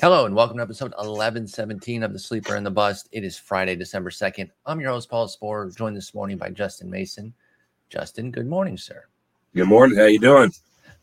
[0.00, 3.06] Hello and welcome to episode 1117 of the Sleeper and the Bust.
[3.12, 4.48] It is Friday, December 2nd.
[4.64, 7.34] I'm your host, Paul Sporer, joined this morning by Justin Mason.
[7.90, 9.04] Justin, good morning, sir.
[9.54, 9.98] Good morning.
[9.98, 10.54] How you doing?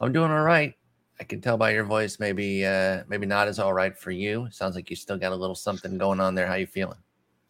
[0.01, 0.73] I'm doing all right.
[1.19, 4.47] I can tell by your voice, maybe uh maybe not as all right for you.
[4.49, 6.47] Sounds like you still got a little something going on there.
[6.47, 6.97] How you feeling?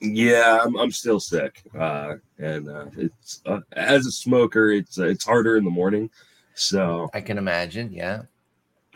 [0.02, 5.06] Yeah, I'm, I'm still sick, uh, and uh, it's uh, as a smoker, it's uh,
[5.06, 6.10] it's harder in the morning.
[6.56, 8.24] So I can imagine, yeah.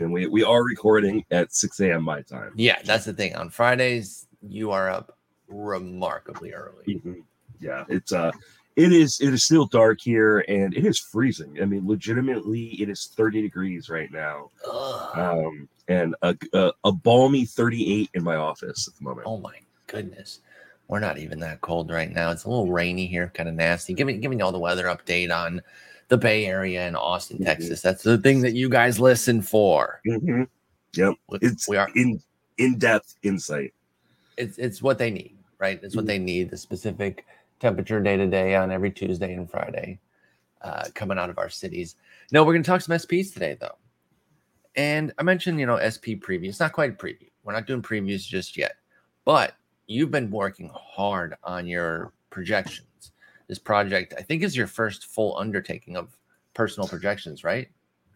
[0.02, 2.04] And we we are recording at 6 a.m.
[2.04, 2.52] my time.
[2.55, 3.35] Yeah, that's the thing.
[3.35, 5.17] On Fridays, you are up
[5.48, 6.85] remarkably early.
[6.95, 7.23] Mhm.
[7.59, 8.31] Yeah, it's uh,
[8.75, 11.61] it is it is still dark here, and it is freezing.
[11.61, 15.17] I mean, legitimately, it is 30 degrees right now, Ugh.
[15.17, 19.27] um, and a, a a balmy 38 in my office at the moment.
[19.27, 19.55] Oh my
[19.88, 20.39] goodness.
[20.88, 22.31] We're not even that cold right now.
[22.31, 23.94] It's a little rainy here, kind of nasty.
[23.94, 25.61] Give me give me all the weather update on
[26.11, 27.45] the Bay Area and Austin, Mhm.
[27.45, 27.81] Texas.
[27.81, 30.02] That's the thing that you guys listen for.
[30.05, 30.45] Mhm.
[30.93, 32.21] Yep, it's we are in
[32.57, 33.73] in depth insight.
[34.38, 35.80] it's it's what they need, right?
[35.83, 36.08] It's what Mhm.
[36.09, 36.49] they need.
[36.49, 37.25] The specific
[37.61, 39.99] temperature day to day on every Tuesday and Friday
[40.61, 41.95] uh, coming out of our cities.
[42.31, 43.77] No, we're going to talk some SPs today, though.
[44.75, 46.49] And I mentioned, you know, SP preview.
[46.49, 47.30] It's not quite a preview.
[47.43, 48.75] We're not doing previews just yet,
[49.25, 49.55] but
[49.88, 53.11] you've been working hard on your projections.
[53.52, 56.16] This project, I think, is your first full undertaking of
[56.53, 57.67] personal projections, right?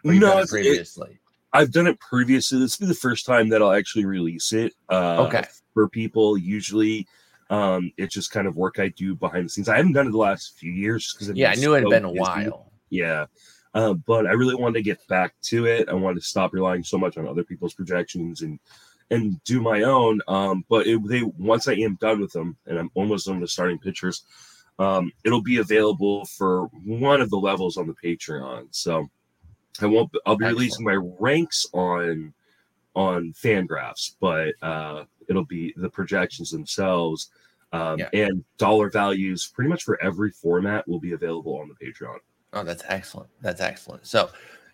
[0.06, 1.20] Or you've it it's- it- previously.
[1.52, 2.58] I've done it previously.
[2.60, 4.74] This will be the first time that I'll actually release it.
[4.88, 5.44] Uh, Okay.
[5.74, 7.06] For people, usually
[7.50, 9.68] um, it's just kind of work I do behind the scenes.
[9.68, 12.06] I haven't done it the last few years because yeah, I knew it had been
[12.06, 12.72] a while.
[12.90, 13.26] Yeah.
[13.74, 15.90] Uh, but I really wanted to get back to it.
[15.90, 18.58] I wanted to stop relying so much on other people's projections and
[19.12, 20.22] and do my own.
[20.30, 23.50] Um, but it, they once I am done with them and I'm almost done with
[23.50, 24.24] starting pictures,
[24.80, 28.68] um, it'll be available for one of the levels on the Patreon.
[28.72, 29.08] So
[29.82, 30.12] I won't.
[30.26, 32.34] I'll be releasing my ranks on
[32.96, 37.30] on Fangraphs, but uh, it'll be the projections themselves.
[37.74, 38.10] Um, Yeah.
[38.14, 42.18] And dollar values, pretty much for every format, will be available on the Patreon.
[42.54, 43.30] Oh, that's excellent.
[43.42, 44.08] That's excellent.
[44.08, 44.30] So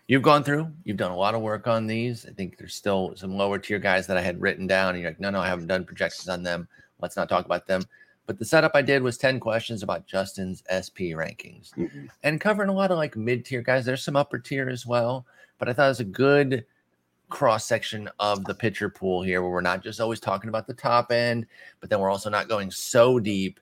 [0.06, 2.24] you've gone through, you've done a lot of work on these.
[2.26, 4.94] I think there's still some lower tier guys that I had written down.
[4.94, 6.68] And you're like, no, no, I haven't done projections on them.
[7.00, 7.82] Let's not talk about them.
[8.26, 11.72] But the setup I did was 10 questions about Justin's SP rankings
[12.22, 13.84] and covering a lot of like mid tier guys.
[13.84, 15.26] There's some upper tier as well.
[15.58, 16.64] But I thought it was a good
[17.28, 20.74] cross section of the pitcher pool here where we're not just always talking about the
[20.74, 21.46] top end,
[21.80, 23.58] but then we're also not going so deep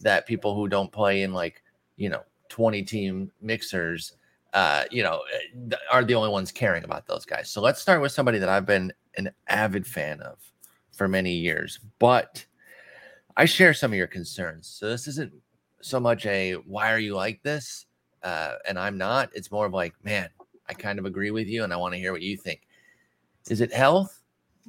[0.00, 1.62] that people who don't play in like,
[1.96, 4.12] you know, 20 team mixers,
[4.52, 7.50] uh, you know, eh, are the only ones caring about those guys.
[7.50, 10.38] So let's start with somebody that I've been an avid fan of
[10.92, 12.44] for many years, but
[13.36, 14.68] I share some of your concerns.
[14.68, 15.32] So this isn't
[15.80, 17.86] so much a why are you like this?
[18.22, 19.30] Uh, and I'm not.
[19.34, 20.28] It's more of like, man,
[20.68, 22.62] I kind of agree with you and I want to hear what you think.
[23.50, 24.22] Is it health,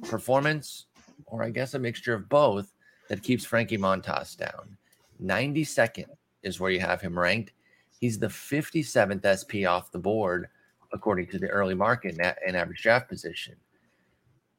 [0.04, 0.86] performance,
[1.26, 2.72] or I guess a mixture of both
[3.08, 4.76] that keeps Frankie Montas down?
[5.22, 6.06] 92nd
[6.42, 7.52] is where you have him ranked.
[7.98, 10.48] He's the 57th SP off the board,
[10.92, 13.54] according to the early market and, average draft position.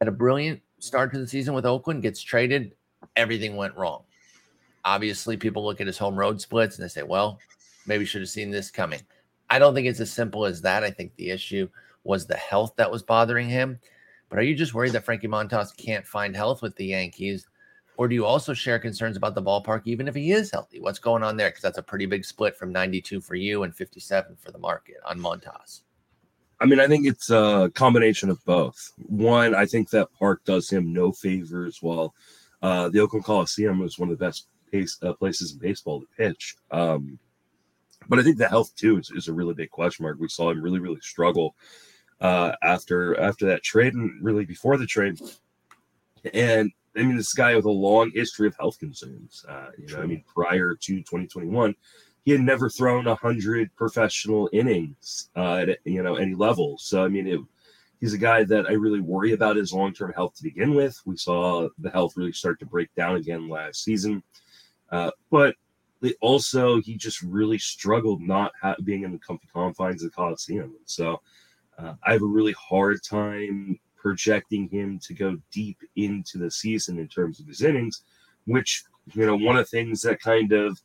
[0.01, 2.73] Had a brilliant start to the season with Oakland, gets traded,
[3.15, 4.03] everything went wrong.
[4.85, 7.39] Obviously, people look at his home road splits and they say, well,
[7.85, 9.01] maybe should have seen this coming.
[9.49, 10.83] I don't think it's as simple as that.
[10.83, 11.67] I think the issue
[12.03, 13.79] was the health that was bothering him.
[14.29, 17.47] But are you just worried that Frankie Montas can't find health with the Yankees?
[17.97, 20.79] Or do you also share concerns about the ballpark, even if he is healthy?
[20.79, 21.49] What's going on there?
[21.49, 24.97] Because that's a pretty big split from 92 for you and 57 for the market
[25.05, 25.81] on Montas.
[26.59, 28.91] I mean, I think it's a combination of both.
[28.97, 31.81] One, I think that park does him no favors.
[31.81, 32.13] While
[32.61, 36.07] uh, the Oakland Coliseum is one of the best pace, uh, places in baseball to
[36.17, 36.55] pitch.
[36.71, 37.19] Um,
[38.09, 40.17] but I think the health too is, is a really big question mark.
[40.19, 41.55] We saw him really, really struggle
[42.21, 45.19] uh, after after that trade, and really before the trade.
[46.33, 49.45] And I mean, this guy with a long history of health concerns.
[49.47, 51.75] Uh, you know, I mean, prior to 2021,
[52.25, 56.77] he had never thrown a hundred professional innings uh, at you know any level.
[56.79, 57.39] So I mean, it,
[57.99, 60.99] he's a guy that I really worry about his long term health to begin with.
[61.05, 64.23] We saw the health really start to break down again last season,
[64.91, 65.55] uh, but
[66.01, 70.15] they also he just really struggled not ha- being in the comfy confines of the
[70.15, 70.75] Coliseum.
[70.85, 71.21] So
[71.77, 76.99] uh, I have a really hard time projecting him to go deep into the season
[76.99, 78.03] in terms of his innings,
[78.45, 78.83] which
[79.13, 80.79] you know one of the things that kind of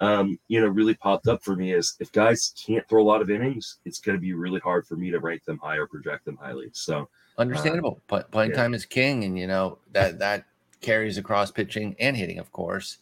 [0.00, 3.22] um, you know really popped up for me is if guys can't throw a lot
[3.22, 5.86] of innings, it's going to be really hard for me to rank them high or
[5.86, 6.70] project them highly.
[6.72, 8.00] So Understandable.
[8.06, 8.56] but playing yeah.
[8.56, 10.44] time is king, and you know that that
[10.80, 12.98] carries across pitching and hitting, of course.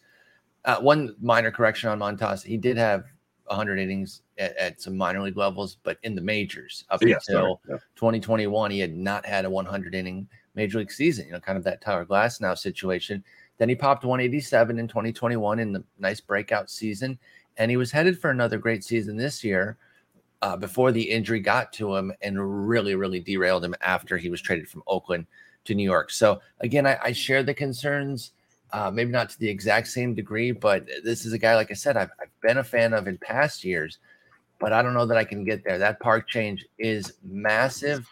[0.65, 3.05] Uh, one minor correction on Montas: he did have
[3.45, 7.61] 100 innings at, at some minor league levels, but in the majors up Yeah, until
[7.65, 7.77] sorry.
[7.77, 7.77] Yeah.
[7.95, 11.27] 2021, he had not had a 100 inning major league season.
[11.27, 13.23] You know, kind of that Tyler Glasnow situation.
[13.57, 17.17] Then he popped 187 in 2021 in the nice breakout season,
[17.57, 19.77] and he was headed for another great season this year.
[20.43, 24.39] Uh, before the injury got to him and really, really derailed him after he was
[24.39, 25.25] traded from Oakland
[25.65, 26.11] to New York.
[26.11, 28.33] So again, I, I share the concerns,
[28.71, 31.73] uh, maybe not to the exact same degree, but this is a guy, like I
[31.73, 33.97] said, I've, I've been a fan of in past years,
[34.59, 35.79] but I don't know that I can get there.
[35.79, 38.07] That park change is massive,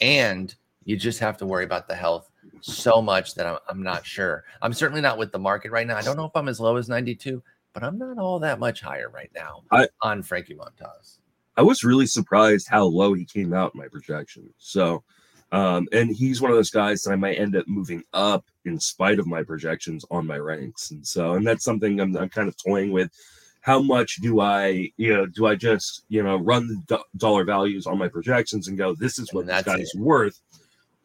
[0.00, 0.54] and
[0.84, 2.30] you just have to worry about the health
[2.60, 4.44] so much that I'm, I'm not sure.
[4.62, 5.96] I'm certainly not with the market right now.
[5.96, 7.42] I don't know if I'm as low as 92,
[7.72, 11.18] but I'm not all that much higher right now I- on Frankie Montas.
[11.58, 14.52] I was really surprised how low he came out in my projection.
[14.58, 15.02] So,
[15.52, 18.78] um, and he's one of those guys that I might end up moving up in
[18.78, 20.90] spite of my projections on my ranks.
[20.90, 23.10] And so, and that's something I'm, I'm kind of toying with.
[23.62, 27.44] How much do I, you know, do I just, you know, run the do- dollar
[27.44, 30.40] values on my projections and go, this is what And this guy's worth?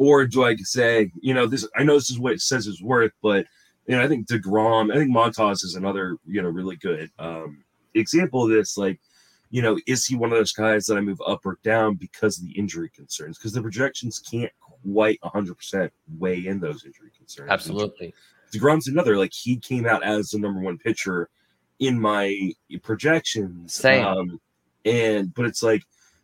[0.02, 2.82] Or do I say, you know, this, I know this is what it says is
[2.82, 3.46] worth, but,
[3.86, 7.64] you know, I think DeGrom, I think Montas is another, you know, really good um,
[7.94, 8.80] example of this.
[8.80, 9.00] Like,
[9.52, 12.40] you know, is he one of those guys that I move up or down because
[12.40, 13.38] of the injury concerns?
[13.38, 17.52] Because the projections can't quite 100% weigh in those injury concerns.
[17.52, 18.12] Absolutely.
[18.52, 21.30] DeGrom's another, like, he came out as the number one pitcher
[21.78, 23.76] in my projections.
[23.76, 24.04] Same.
[24.04, 24.42] Um,
[24.84, 25.84] and, but it's like,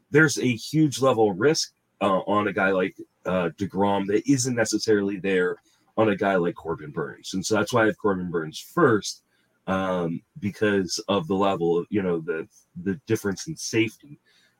[0.09, 2.95] there's a huge level of risk uh, on a guy like
[3.27, 5.57] uh, DeGrom that isn't necessarily there
[5.97, 7.33] on a guy like Corbin Burnes.
[7.33, 9.23] And so that's why I have Corbin Burnes first
[9.67, 12.47] um, because of the level of, you know, the,
[12.83, 14.19] the difference in safety.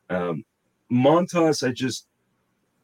[0.10, 0.44] Um,
[0.92, 2.08] Montas, I just,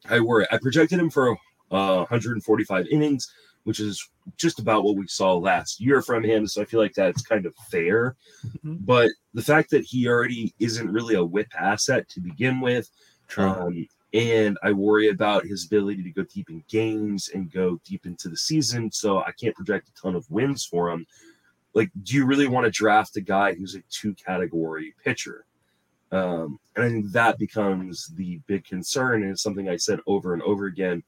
[0.10, 0.46] I worry.
[0.52, 1.32] I projected him for
[1.72, 3.32] uh, 145 innings,
[3.64, 6.48] which is just about what we saw last year from him.
[6.48, 8.16] So I feel like that's kind of fair.
[8.46, 8.86] Mhm.
[8.86, 12.90] But the fact that he already isn't really a whip asset to begin with,
[13.38, 18.06] um, and I worry about his ability to go deep in games and go deep
[18.06, 18.92] into the season.
[18.92, 21.06] So I can't project a ton of wins for him.
[21.74, 25.46] Like, do you really want to draft a guy who's a two category pitcher?
[26.12, 29.24] Um, and I think that becomes the big concern.
[29.24, 31.02] And it's something I said over and over again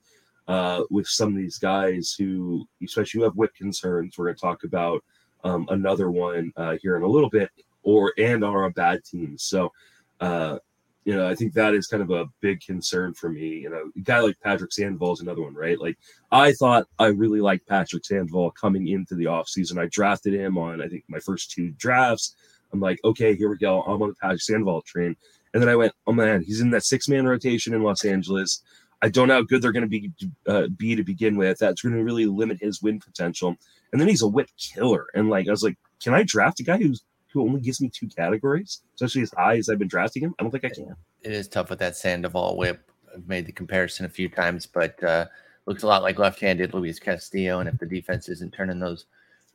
[0.47, 4.17] uh, with some of these guys who, especially who have whip concerns.
[4.17, 5.03] We're going to talk about
[5.43, 7.51] um, another one uh, here in a little bit,
[7.83, 9.43] or and are on bad teams.
[9.43, 9.71] So,
[10.19, 10.57] uh,
[11.05, 13.59] you know, I think that is kind of a big concern for me.
[13.59, 15.79] You know, a guy like Patrick Sandoval is another one, right?
[15.79, 15.97] Like,
[16.31, 19.79] I thought I really liked Patrick Sandoval coming into the offseason.
[19.79, 22.35] I drafted him on, I think, my first two drafts.
[22.73, 23.83] I'm like, okay, here we go.
[23.83, 25.15] I'm on the Patrick Sandoval train.
[25.53, 28.63] And then I went, oh man, he's in that six man rotation in Los Angeles.
[29.01, 30.11] I don't know how good they're going to be
[30.47, 31.59] uh, be to begin with.
[31.59, 33.55] That's going to really limit his win potential.
[33.91, 35.05] And then he's a whip killer.
[35.13, 37.03] And like, I was like, can I draft a guy who's
[37.35, 40.35] who only gives me two categories, especially as high as I've been drafting him?
[40.39, 40.95] I don't think I can.
[41.21, 42.89] it is tough with that Sandoval whip.
[43.13, 45.25] I've made the comparison a few times, but uh,
[45.65, 47.59] looks a lot like left-handed Luis Castillo.
[47.59, 49.05] And if the defense isn't turning those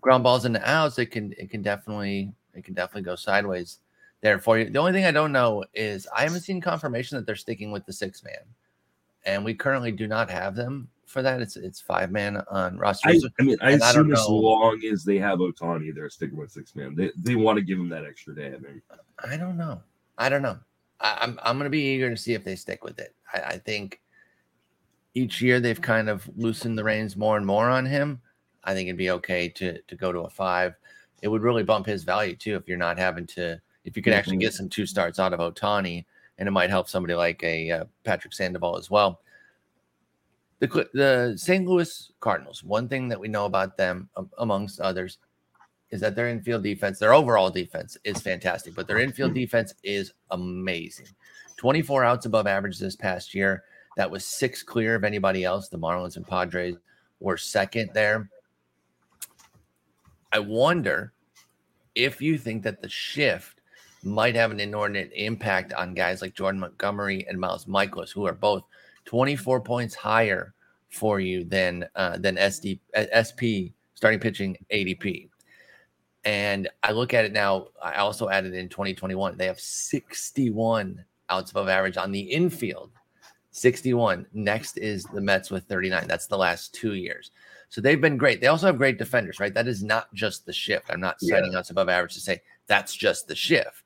[0.00, 3.78] ground balls into outs, it can it can definitely it can definitely go sideways
[4.20, 4.68] there for you.
[4.68, 7.86] The only thing I don't know is I haven't seen confirmation that they're sticking with
[7.86, 8.44] the six man,
[9.24, 11.40] and we currently do not have them for that.
[11.40, 13.08] It's it's five man on roster.
[13.08, 16.08] I, I mean, I And I don't assume as long as they have Ohtani, they're
[16.08, 16.94] sticking with six man.
[16.94, 18.46] They, they want to give him that extra day.
[18.46, 18.82] I mean,
[19.24, 19.82] I don't know.
[20.16, 20.58] I don't know.
[21.00, 23.14] I, I'm I'm gonna be eager to see if they stick with it.
[23.32, 24.00] I, I think
[25.14, 28.20] each year they've kind of loosened the reins more and more on him.
[28.64, 30.74] I think it'd be okay to to go to a five.
[31.22, 34.12] It would really bump his value too if you're not having to if you can
[34.12, 36.04] actually get some two starts out of Ohtani,
[36.38, 39.20] and it might help somebody like a uh, Patrick Sandoval as well.
[40.60, 41.66] The the St.
[41.66, 42.62] Louis Cardinals.
[42.62, 45.18] One thing that we know about them, um, amongst others,
[45.90, 50.12] is that their infield defense, their overall defense is fantastic, but their infield defense is
[50.30, 51.08] amazing.
[51.56, 53.64] 24 outs above average this past year.
[53.96, 55.68] That was six clear of anybody else.
[55.68, 56.76] The Marlins and Padres
[57.18, 58.30] were second there.
[60.32, 61.12] I wonder
[61.94, 63.60] if you think that the shift
[64.02, 68.32] might have an inordinate impact on guys like Jordan Montgomery and Miles Mikolas, who are
[68.32, 68.62] both
[69.04, 70.54] 24 points higher
[70.88, 75.28] for you than uh, than SD, uh, SP starting pitching ADP.
[76.24, 77.68] And I look at it now.
[77.82, 79.36] I also added in 2021.
[79.36, 82.90] They have 61 outs above average on the infield.
[83.52, 84.26] 61.
[84.32, 86.06] Next is the Mets with 39.
[86.06, 87.30] That's the last two years.
[87.68, 88.40] So they've been great.
[88.40, 89.54] They also have great defenders, right?
[89.54, 90.86] That is not just the shift.
[90.90, 91.36] I'm not Yeah.
[91.36, 93.84] citing outs above average to say that's just the shift.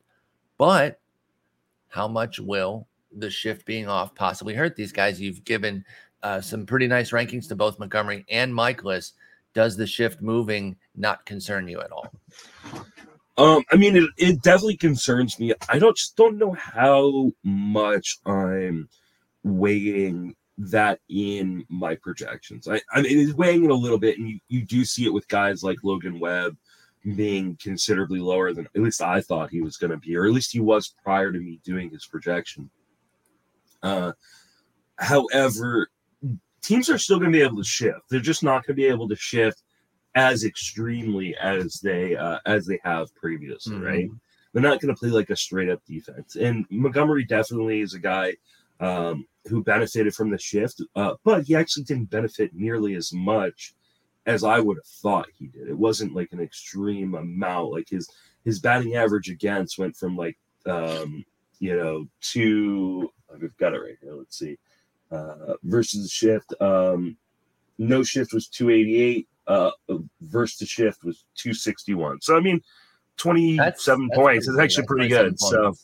[0.59, 1.01] But
[1.89, 5.21] how much will the shift being off possibly hurt these guys?
[5.21, 5.85] You've given
[6.23, 9.13] uh, some pretty nice rankings to both Montgomery and Mikolas.
[9.53, 12.11] Does the shift moving not concern you at all?
[13.37, 15.53] Um, I mean, it, it definitely concerns me.
[15.69, 18.89] I don't just don't know how much I'm
[19.43, 22.69] weighing that in my projections.
[22.69, 25.13] I, I mean, it's weighing it a little bit, and you, you do see it
[25.13, 26.57] with guys like Logan Webb
[27.17, 30.33] being considerably lower than at least I thought he was going to be, or at
[30.33, 32.71] least he was prior to me doing his projection.
[33.85, 34.13] Uh,
[34.97, 35.89] however,
[36.63, 38.01] teams are still going to be able to shift.
[38.11, 39.63] They're just not going to be able to shift
[40.15, 43.85] as extremely as they uh, as they have previously, mm-hmm.
[43.85, 44.09] right?
[44.53, 46.37] They're not going to play like a straight up defense.
[46.37, 48.35] And Montgomery definitely is a guy
[48.81, 53.75] um, who benefited from the shift, uh, but he actually didn't benefit nearly as much
[54.27, 55.69] as I would have thought he did.
[55.69, 57.73] It wasn't like an extreme amount.
[57.73, 58.09] Like his
[58.45, 61.25] his batting average against went from like um,
[61.59, 64.15] you know to I've got it right here.
[64.15, 64.59] Let's see.
[65.11, 66.55] Uh, versus the shift.
[66.61, 67.17] Um,
[67.79, 69.29] no shift was 288.
[69.47, 69.71] Uh,
[70.23, 72.21] versus the shift was 261.
[72.23, 72.63] So I mean,
[73.19, 75.39] 27 that's, that's points is actually pretty good.
[75.39, 75.75] So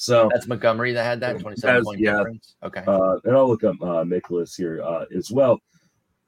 [0.00, 2.18] so that's Montgomery that had that 27 point yeah.
[2.18, 2.54] difference.
[2.62, 2.84] Okay.
[2.86, 5.58] Uh, and I'll look up uh, Mikolas here uh, as well.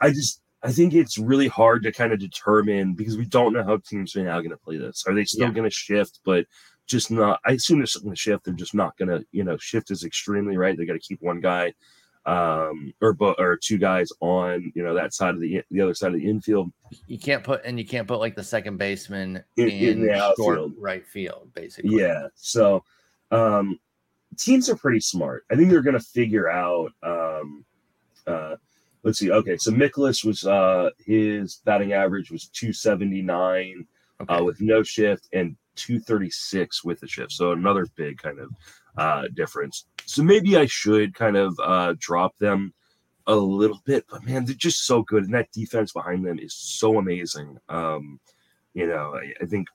[0.01, 3.65] I just I think it's really hard to kind of determine because we don't know
[3.65, 5.05] how teams are now going to play this.
[5.07, 5.55] Are they still yeah.
[5.55, 6.47] going to shift, but
[6.93, 7.41] just not?
[7.45, 8.45] I assume they're going to shift.
[8.45, 10.77] They're just not going to, you know, shift is extremely right.
[10.77, 11.75] They got to keep one guy
[12.25, 16.15] um or or two guys on you know that side of the the other side
[16.15, 16.71] of the infield
[17.09, 20.35] you can't put and you can't put like the second baseman in, in, in the
[20.37, 22.85] short right field basically yeah so
[23.33, 23.77] um
[24.39, 27.65] teams are pretty smart i think they're going to figure out um
[28.29, 28.55] uh
[29.03, 29.31] let's see.
[29.31, 33.87] Okay, so Mikolas was uh his batting average was 279
[34.21, 34.35] uh, okay.
[34.35, 37.33] uh, with no shift and 236 with the shift.
[37.33, 38.51] So another big kind of
[38.97, 39.87] uh difference.
[40.05, 42.75] So maybe I should kind of uh drop them
[43.27, 46.55] a little bit, but man, they're just so good, and that defense behind them is
[46.55, 47.57] so amazing.
[47.69, 48.19] Um,
[48.75, 49.69] you know, I, I think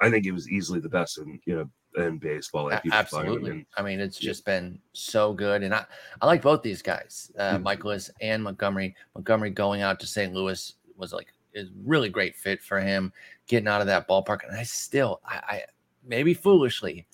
[0.00, 2.66] I think it was easily the best in you know in baseball.
[2.66, 3.50] Like Absolutely.
[3.50, 5.62] And, I mean, it's just been so good.
[5.62, 5.84] And I,
[6.20, 7.66] I like both these guys, uh, mm-hmm.
[7.66, 8.94] Mikolas and Montgomery.
[9.14, 10.32] Montgomery going out to St.
[10.32, 13.12] Louis was like is really great fit for him,
[13.46, 14.46] getting out of that ballpark.
[14.48, 15.62] And I still, I, I
[16.06, 17.06] maybe foolishly,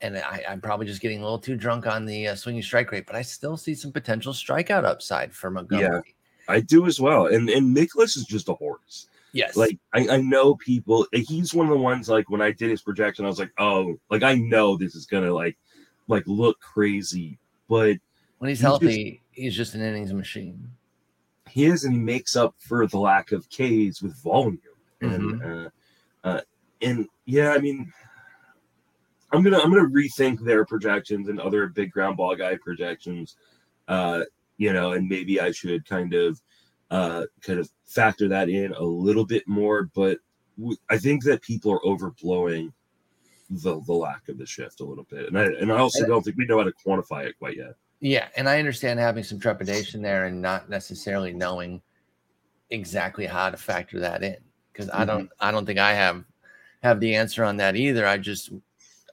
[0.00, 2.90] and I, I'm probably just getting a little too drunk on the uh, swinging strike
[2.90, 6.14] rate, but I still see some potential strikeout upside for Montgomery.
[6.48, 7.26] Yeah, I do as well.
[7.26, 9.08] And and Mikolas is just a horse.
[9.32, 9.56] Yes.
[9.56, 12.82] Like I, I know people he's one of the ones like when I did his
[12.82, 15.56] projection, I was like, oh, like I know this is gonna like
[16.08, 17.38] like look crazy.
[17.68, 17.98] But
[18.38, 20.68] when he's, he's healthy, just, he's just an innings machine.
[21.50, 24.60] He is, and he makes up for the lack of Ks with volume.
[25.00, 25.66] And mm-hmm.
[26.24, 26.40] uh, uh
[26.82, 27.92] and yeah, I mean
[29.32, 33.36] I'm gonna I'm gonna rethink their projections and other big ground ball guy projections.
[33.88, 34.22] Uh,
[34.56, 36.40] you know, and maybe I should kind of
[36.90, 39.84] uh, kind of factor that in a little bit more.
[39.94, 40.18] But
[40.58, 42.72] w- I think that people are overblowing
[43.48, 46.22] the the lack of the shift a little bit, and I and I also don't
[46.22, 47.74] think we know how to quantify it quite yet.
[48.00, 51.82] Yeah, and I understand having some trepidation there and not necessarily knowing
[52.70, 54.36] exactly how to factor that in
[54.72, 55.02] because mm-hmm.
[55.02, 56.24] I don't I don't think I have
[56.82, 58.06] have the answer on that either.
[58.06, 58.50] I just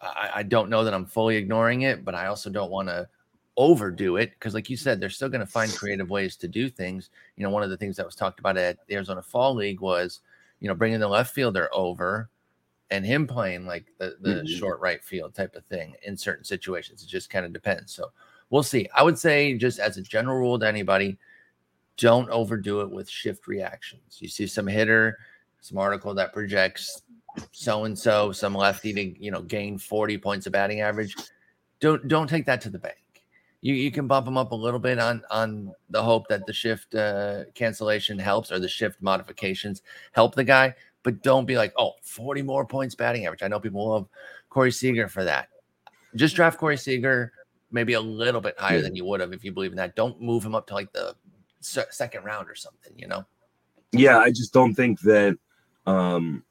[0.01, 3.10] I, I don't know that I'm fully ignoring it, but I also don't want to
[3.58, 6.70] overdo it because like you said they're still going to find creative ways to do
[6.70, 9.56] things you know one of the things that was talked about at the arizona fall
[9.56, 10.20] league was
[10.60, 12.29] you know bringing the left fielder over
[12.91, 14.46] and him playing like the, the mm-hmm.
[14.46, 18.12] short right field type of thing in certain situations it just kind of depends so
[18.50, 21.18] we'll see i would say just as a general rule to anybody
[21.98, 25.18] don't overdo it with shift reactions you see some hitter
[25.62, 27.01] some article that projects
[27.51, 31.16] so and so some lefty to you know gain 40 points of batting average
[31.80, 32.98] don't don't take that to the bank
[33.62, 36.54] you, you can bump them up a little bit on on the hope that the
[36.54, 40.74] shift uh, cancellation helps or the shift modifications help the guy,
[41.04, 43.44] but don't be like, oh, 40 more points batting average.
[43.44, 44.08] I know people love
[44.50, 45.50] Corey Seager for that.
[46.16, 47.34] Just draft Corey Seager
[47.72, 48.82] maybe a little bit higher yeah.
[48.82, 49.96] than you would have if you believe in that.
[49.96, 51.16] Don't move him up to like the
[51.60, 53.26] second round or something, you know?
[53.92, 55.38] Yeah, I just don't think that
[55.86, 56.44] um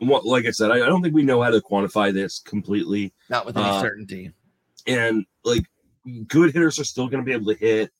[0.00, 3.14] like I said, I, don't think we know how to quantify this completely.
[3.30, 4.30] Not with any uh, certainty.
[4.86, 5.64] And like
[6.26, 7.90] good hitters are still going to be able to hit.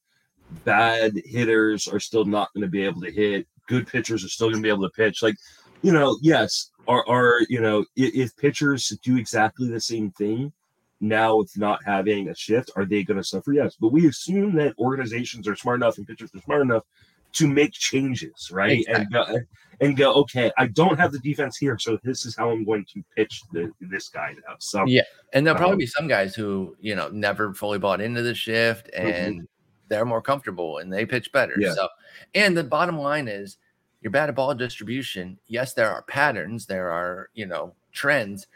[0.65, 3.47] Bad hitters are still not going to be able to hit.
[3.67, 5.23] Good pitchers are still going to be able to pitch.
[5.23, 5.37] Like,
[5.83, 10.53] you know, yes, are are you know if, if pitchers do exactly the same thing
[11.01, 13.53] now with not having a shift, are they going to suffer?
[13.53, 16.85] Yes, but we assume that organizations are smart enough and pitchers are smart enough
[17.33, 18.79] to make changes, right?
[18.79, 18.95] Exactly.
[19.03, 19.39] And go,
[19.81, 22.87] and go, okay, I don't have the defense here, so this is how I'm going
[22.95, 24.55] to pitch the, this guy now.
[24.59, 28.01] So yeah, and there'll probably um, be some guys who you know never fully bought
[28.01, 29.45] into the shift, and mm-hmm.
[29.89, 31.55] they're more comfortable and they pitch better.
[31.59, 31.75] Yeah.
[31.75, 31.89] So,
[32.35, 33.59] and the bottom line is,
[34.01, 38.47] your batted ball distribution, yes, there are patterns, there are, you know, trends,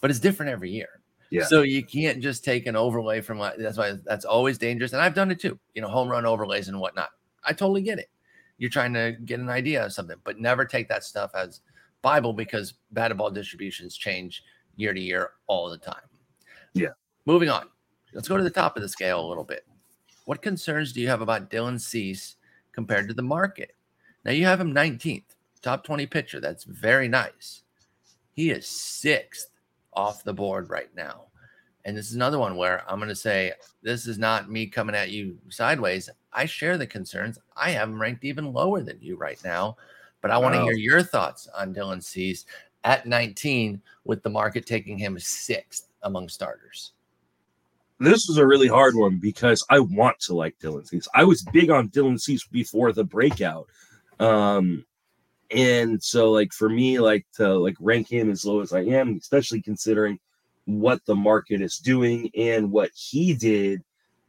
[0.00, 0.99] but it's different every year.
[1.30, 1.44] Yeah.
[1.44, 4.92] So you can't just take an overlay from that's why that's always dangerous.
[4.92, 7.10] And I've done it too, you know, home run overlays and whatnot.
[7.44, 8.10] I totally get it.
[8.58, 11.60] You're trying to get an idea of something, but never take that stuff as
[12.02, 14.42] Bible because batted ball distributions change
[14.76, 16.02] year to year all the time.
[16.74, 16.90] Yeah.
[17.26, 17.68] Moving on.
[18.12, 19.64] Let's go to the top of the scale a little bit.
[20.24, 22.36] What concerns do you have about Dylan Cease
[22.72, 23.74] compared to the market?
[24.24, 25.24] Now you have him 19th,
[25.62, 26.40] top 20 pitcher.
[26.40, 27.62] That's very nice.
[28.32, 29.50] He is sixth
[30.00, 31.26] off the board right now.
[31.84, 33.52] And this is another one where I'm going to say,
[33.82, 36.08] this is not me coming at you sideways.
[36.32, 37.38] I share the concerns.
[37.56, 39.76] I have him ranked even lower than you right now.
[40.22, 42.44] But I want to hear your thoughts on Dylan Cease
[42.84, 46.92] at 19, with the market taking him sixth among starters.
[47.98, 51.06] this was a really hard one because I want to like Dylan Cease.
[51.14, 53.68] I was big on Dylan Cease before the breakout.
[54.18, 54.84] Um
[55.50, 59.16] and so like for me like to like rank him as low as I am,
[59.16, 60.18] especially considering
[60.66, 63.82] what the market is doing and what he did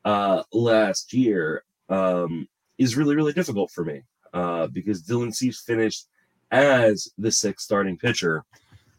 [0.06, 2.48] uh last year um
[2.80, 4.02] is really really difficult for me.
[4.34, 6.08] Uh because Dylan Cease finished
[6.52, 8.44] as the sixth starting pitcher.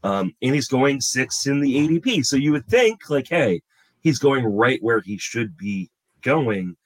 [0.04, 2.24] Um and he's going sixth in the ADP.
[2.24, 3.62] So you would think like hey,
[4.00, 6.76] he's going right where he should be going.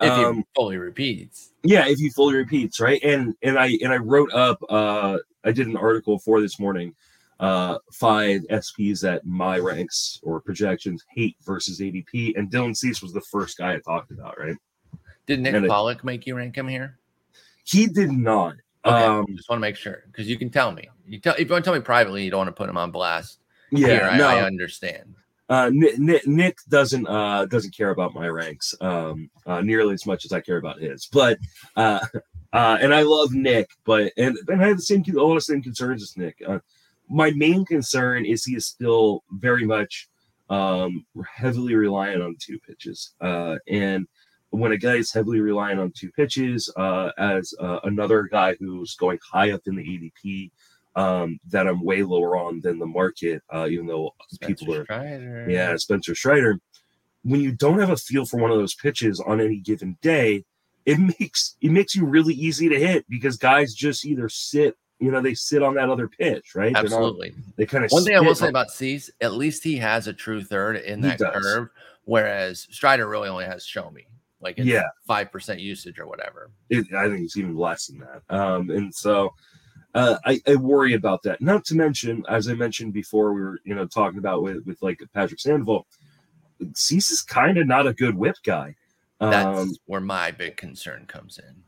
[0.00, 3.02] If he Um, fully repeats, yeah, if he fully repeats, right?
[3.04, 6.94] And and I and I wrote up uh I did an article for this morning,
[7.38, 13.12] uh five SPs that my ranks or projections hate versus ADP, and Dylan Cease was
[13.12, 14.56] the first guy I talked about, right?
[15.26, 16.98] did Nick and it- Pollack make you rank him here?
[17.64, 18.56] He did not.
[18.84, 20.88] Okay, Um just want to make sure because you can tell me.
[21.06, 22.78] You tell if you want to tell me privately, you don't want to put him
[22.78, 23.38] on blast.
[23.70, 24.38] yeah, here, I.
[24.38, 25.14] I understand.
[25.50, 30.06] Uh, Nick, Nick, Nick doesn't uh, doesn't care about my ranks um, uh, nearly as
[30.06, 31.06] much as I care about his.
[31.12, 31.38] But
[31.76, 31.98] uh,
[32.52, 35.42] uh, and I love Nick, but and, and I have the same a lot of
[35.42, 36.40] same concerns as Nick.
[37.08, 40.08] My main concern is he is still very much
[40.48, 41.04] um,
[41.34, 44.06] heavily reliant on two pitches, and
[44.50, 46.72] when a guy is heavily reliant on two pitches,
[47.18, 50.52] as another guy who's going high up in the ADP.
[51.00, 55.46] Um, that I'm way lower on than the market, uh, even though people are Strider.
[55.48, 56.58] yeah, Spencer Strider.
[57.22, 60.44] When you don't have a feel for one of those pitches on any given day,
[60.86, 65.10] it makes it makes you really easy to hit because guys just either sit, you
[65.10, 66.72] know, they sit on that other pitch, right?
[66.74, 67.34] They're not- absolutely.
[67.56, 70.12] they kind of One thing I will say about Cease, at least he has a
[70.12, 71.68] true third in that curve,
[72.04, 74.06] whereas Strider really only has show me,
[74.40, 74.88] like Yeah.
[75.06, 76.50] five percent usage or whatever.
[76.68, 78.22] it, I think it's even less than that.
[78.34, 79.32] Um, and so
[79.94, 81.40] uh, I, I worry about that.
[81.40, 84.80] Not to mention, as I mentioned before, we were you know talking about with with
[84.82, 85.86] like Patrick Sandoval,
[86.74, 88.74] Cease is kind of not a good whip guy.
[89.20, 91.62] That's Um, where my big concern comes in.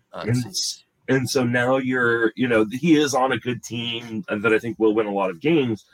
[1.08, 4.58] And, and so now you're you know he is on a good team that I
[4.58, 5.84] think will win a lot of games.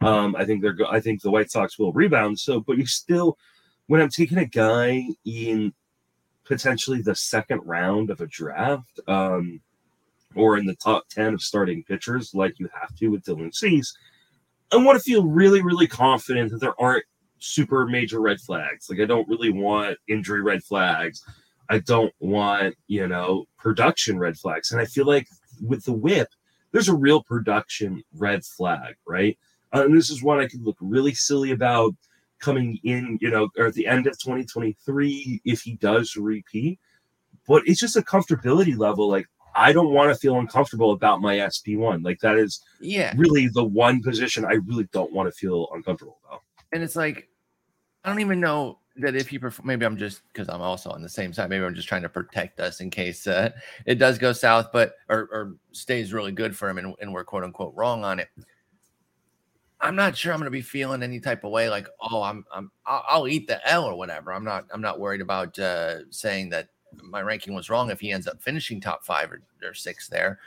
[0.00, 2.38] Um, I think they're I think the White Sox will rebound.
[2.38, 3.38] So, but you still
[3.86, 5.72] when I'm taking a guy in
[6.44, 9.60] potentially the second round of a draft, um,
[10.38, 13.96] or in the top ten of starting pitchers, like you have to with Dylan Cease,
[14.72, 17.04] I want to feel really really confident that there aren't
[17.38, 18.88] super major red flags.
[18.88, 21.22] Like I don't really want injury red flags.
[21.70, 24.72] I don't want, you know, production red flags.
[24.72, 25.28] And I feel like
[25.60, 26.28] with the whip,
[26.72, 29.38] there's a real production red flag, right?
[29.74, 31.94] Uh, and this is one I could look really silly about
[32.40, 36.78] coming in, you know, or at the end of 2023 if he does repeat.
[37.46, 39.08] But it's just a comfortability level.
[39.08, 42.04] Like, I don't want to feel uncomfortable about my SP1.
[42.04, 46.18] Like, that is Yeah, really the one position I really don't want to feel uncomfortable
[46.26, 46.42] about.
[46.72, 47.28] and it's like
[48.04, 49.62] I don't even know that if you prefer.
[49.64, 51.50] Maybe I'm just because I'm also on the same side.
[51.50, 53.50] Maybe I'm just trying to protect us in case uh,
[53.86, 57.24] it does go south, but or, or stays really good for him, and, and we're
[57.24, 58.28] quote unquote wrong on it.
[59.80, 62.44] I'm not sure I'm going to be feeling any type of way like, oh, I'm,
[62.52, 64.32] I'm, I'll, I'll eat the L or whatever.
[64.32, 66.70] I'm not, I'm not worried about uh, saying that
[67.02, 70.38] my ranking was wrong if he ends up finishing top five or, or six there.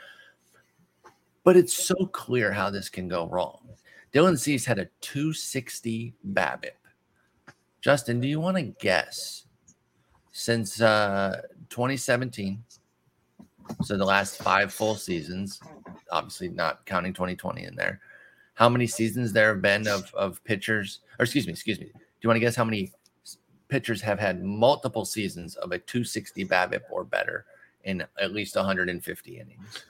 [1.44, 3.68] But it's so clear how this can go wrong.
[4.12, 6.70] Dylan Cease had a 260 BABIP.
[7.80, 9.46] Justin, do you want to guess
[10.30, 12.62] since uh, 2017?
[13.82, 15.60] So the last five full seasons,
[16.10, 18.00] obviously not counting 2020 in there.
[18.54, 21.00] How many seasons there have been of of pitchers?
[21.18, 21.86] Or excuse me, excuse me.
[21.86, 22.92] Do you want to guess how many
[23.72, 27.46] pitchers have had multiple seasons of a 260 BABIP or better
[27.84, 29.84] in at least 150 innings?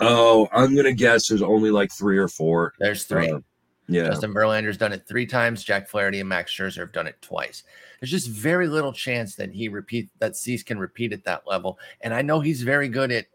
[0.00, 2.74] Oh, I'm going to guess there's only like three or four.
[2.80, 3.30] There's three.
[3.30, 3.38] Uh,
[3.86, 4.06] yeah.
[4.06, 5.62] Justin Verlander's done it three times.
[5.62, 7.62] Jack Flaherty and Max Scherzer have done it twice.
[8.00, 11.78] There's just very little chance that he repeat that Cease can repeat at that level.
[12.00, 13.26] And I know he's very good at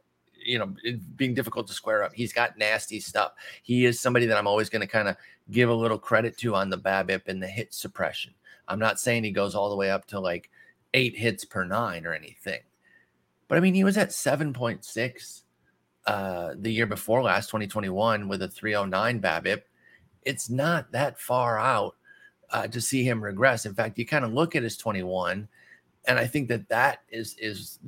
[0.44, 0.74] you know,
[1.16, 2.14] being difficult to square up.
[2.14, 3.34] He's got nasty stuff.
[3.64, 5.16] He is somebody that I'm always going to kind of
[5.52, 8.34] give a little credit to on the BABIP and the hit suppression.
[8.68, 10.50] I'm not saying he goes all the way up to like
[10.94, 12.62] eight hits per nine or anything,
[13.48, 15.42] but I mean, he was at 7.6
[16.06, 19.62] uh, the year before last, 2021, with a 309 BABIP.
[20.24, 21.96] It's not that far out
[22.50, 23.66] uh, to see him regress.
[23.66, 25.48] In fact, you kind of look at his 21,
[26.08, 27.80] and I think that that is is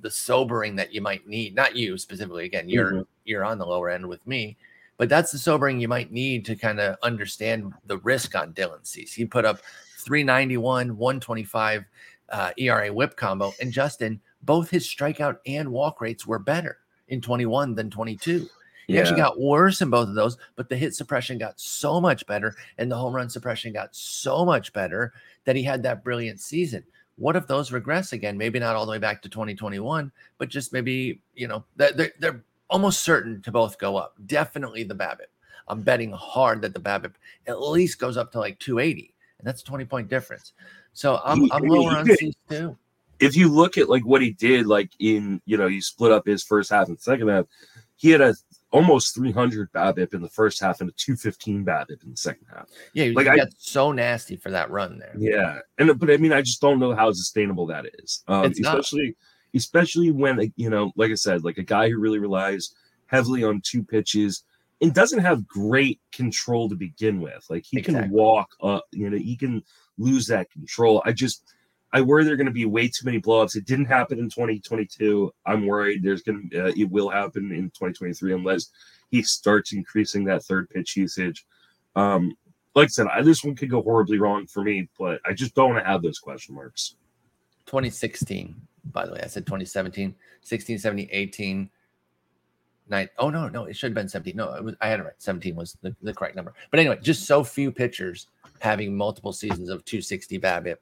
[0.00, 1.54] the sobering that you might need.
[1.54, 2.44] Not you specifically.
[2.44, 3.02] Again, you're mm-hmm.
[3.24, 4.56] you're on the lower end with me,
[4.96, 8.86] but that's the sobering you might need to kind of understand the risk on Dylan
[8.86, 9.12] Cease.
[9.12, 9.60] He put up
[10.08, 11.84] 391, 125
[12.30, 17.20] uh, ERA whip combo, and Justin, both his strikeout and walk rates were better in
[17.20, 18.48] 21 than 22.
[18.86, 19.00] He yeah.
[19.00, 22.56] actually got worse in both of those, but the hit suppression got so much better
[22.78, 25.12] and the home run suppression got so much better
[25.44, 26.82] that he had that brilliant season.
[27.16, 28.38] What if those regress again?
[28.38, 32.42] Maybe not all the way back to 2021, but just maybe, you know, they're, they're
[32.70, 34.14] almost certain to both go up.
[34.24, 35.28] Definitely the BABIP.
[35.68, 37.12] I'm betting hard that the BABIP
[37.46, 40.52] at least goes up to like 280, and that's a 20 point difference.
[40.92, 42.76] So I'm, I'm lower on Cease too.
[43.20, 46.26] If you look at like what he did, like in you know, he split up
[46.26, 47.46] his first half and second half,
[47.96, 48.34] he had a
[48.70, 52.68] almost 300 BABIP in the first half and a 215 BABIP in the second half.
[52.92, 55.14] Yeah, like I got so nasty for that run there.
[55.18, 59.16] Yeah, and but I mean, I just don't know how sustainable that is, um, especially
[59.54, 62.74] especially when you know, like I said, like a guy who really relies
[63.06, 64.44] heavily on two pitches
[64.80, 67.44] and doesn't have great control to begin with.
[67.50, 68.02] Like he exactly.
[68.02, 69.62] can walk up, you know, he can
[69.96, 71.02] lose that control.
[71.04, 71.42] I just
[71.92, 73.56] I worry there are going to be way too many blowups.
[73.56, 75.32] It didn't happen in 2022.
[75.46, 78.70] I'm worried there's going to uh, it will happen in 2023 unless
[79.10, 81.46] he starts increasing that third pitch usage.
[81.96, 82.36] Um,
[82.74, 85.54] like I said, I, this one could go horribly wrong for me, but I just
[85.54, 86.94] don't want to have those question marks.
[87.66, 88.54] 2016,
[88.92, 91.70] by the way, I said 2017, 16, 17, 18,
[92.90, 93.08] nine.
[93.18, 94.36] Oh no, no, it should have been 17.
[94.36, 95.12] No, it was I had it right.
[95.18, 96.54] 17 was the, the correct number.
[96.70, 98.28] But anyway, just so few pitchers
[98.60, 100.76] having multiple seasons of 260 BABIP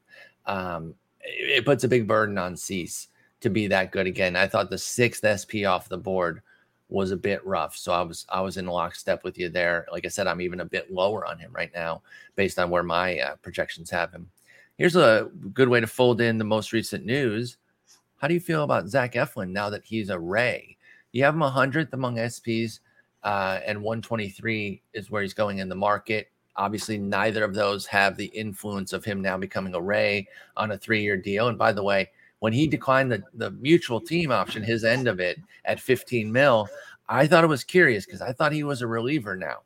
[0.46, 3.08] um, it, it puts a big burden on Cease
[3.40, 4.36] to be that good again.
[4.36, 6.42] I thought the sixth SP off the board
[6.88, 9.86] was a bit rough, so I was I was in lockstep with you there.
[9.92, 12.02] Like I said, I'm even a bit lower on him right now
[12.36, 14.28] based on where my uh, projections have him.
[14.78, 17.56] Here's a good way to fold in the most recent news.
[18.18, 20.75] How do you feel about Zach Eflin now that he's a Ray?
[21.16, 22.80] You have him 100th among SPs,
[23.22, 26.30] uh, and 123 is where he's going in the market.
[26.56, 30.76] Obviously, neither of those have the influence of him now becoming a Ray on a
[30.76, 31.48] three year deal.
[31.48, 35.18] And by the way, when he declined the, the mutual team option, his end of
[35.18, 36.68] it at 15 mil,
[37.08, 39.60] I thought it was curious because I thought he was a reliever now.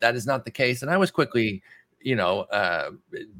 [0.00, 0.82] That is not the case.
[0.82, 1.62] And I was quickly,
[2.00, 2.90] you know, uh,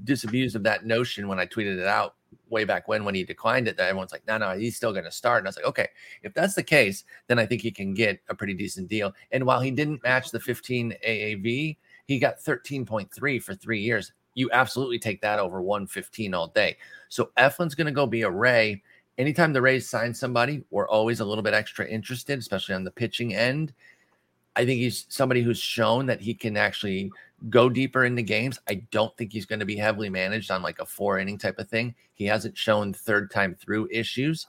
[0.04, 2.14] disabused of that notion when I tweeted it out
[2.48, 5.04] way back when when he declined it that everyone's like no no he's still going
[5.04, 5.88] to start and i was like okay
[6.22, 9.44] if that's the case then i think he can get a pretty decent deal and
[9.44, 14.12] while he didn't match the 15 aav he got 13.3 for three years.
[14.34, 16.76] You absolutely take that over 115 all day.
[17.08, 18.82] So Eflin's going to go be a Ray.
[19.18, 22.90] Anytime the Rays sign somebody, we're always a little bit extra interested, especially on the
[22.90, 23.72] pitching end.
[24.54, 27.10] I think he's somebody who's shown that he can actually
[27.48, 28.58] go deeper into games.
[28.68, 31.58] I don't think he's going to be heavily managed on like a four inning type
[31.58, 31.94] of thing.
[32.14, 34.46] He hasn't shown third time through issues.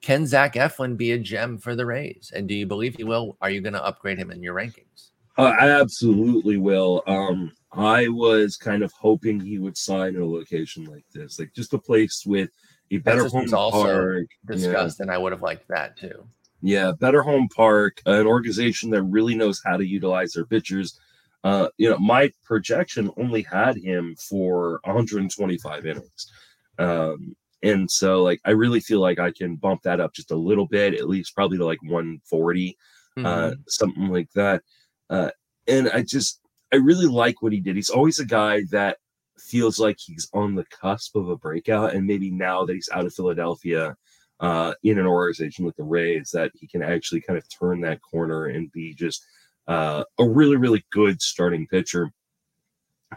[0.00, 2.32] Can Zach Eflin be a gem for the Rays?
[2.34, 3.36] And do you believe he will?
[3.40, 5.10] Are you going to upgrade him in your rankings?
[5.36, 7.02] Uh, I absolutely will.
[7.06, 11.74] Um, I was kind of hoping he would sign a location like this, like just
[11.74, 12.50] a place with
[12.90, 14.26] a better home park.
[14.46, 15.04] Discussed, yeah.
[15.04, 16.26] and I would have liked that too.
[16.62, 20.98] Yeah, better home park, an organization that really knows how to utilize their pitchers.
[21.42, 26.32] Uh, you know, my projection only had him for 125 innings.
[26.78, 30.36] Um, and so like I really feel like I can bump that up just a
[30.36, 32.76] little bit, at least probably to like 140,
[33.16, 33.26] uh, mm-hmm.
[33.26, 34.62] uh, something like that.
[35.08, 35.30] Uh,
[35.66, 36.40] and I just,
[36.72, 37.76] I really like what he did.
[37.76, 38.98] He's always a guy that
[39.38, 41.94] feels like he's on the cusp of a breakout.
[41.94, 43.96] And maybe now that he's out of Philadelphia
[44.38, 48.00] uh, in an organization like the Rays, that he can actually kind of turn that
[48.02, 49.24] corner and be just
[49.70, 52.12] uh, a really, really good starting pitcher.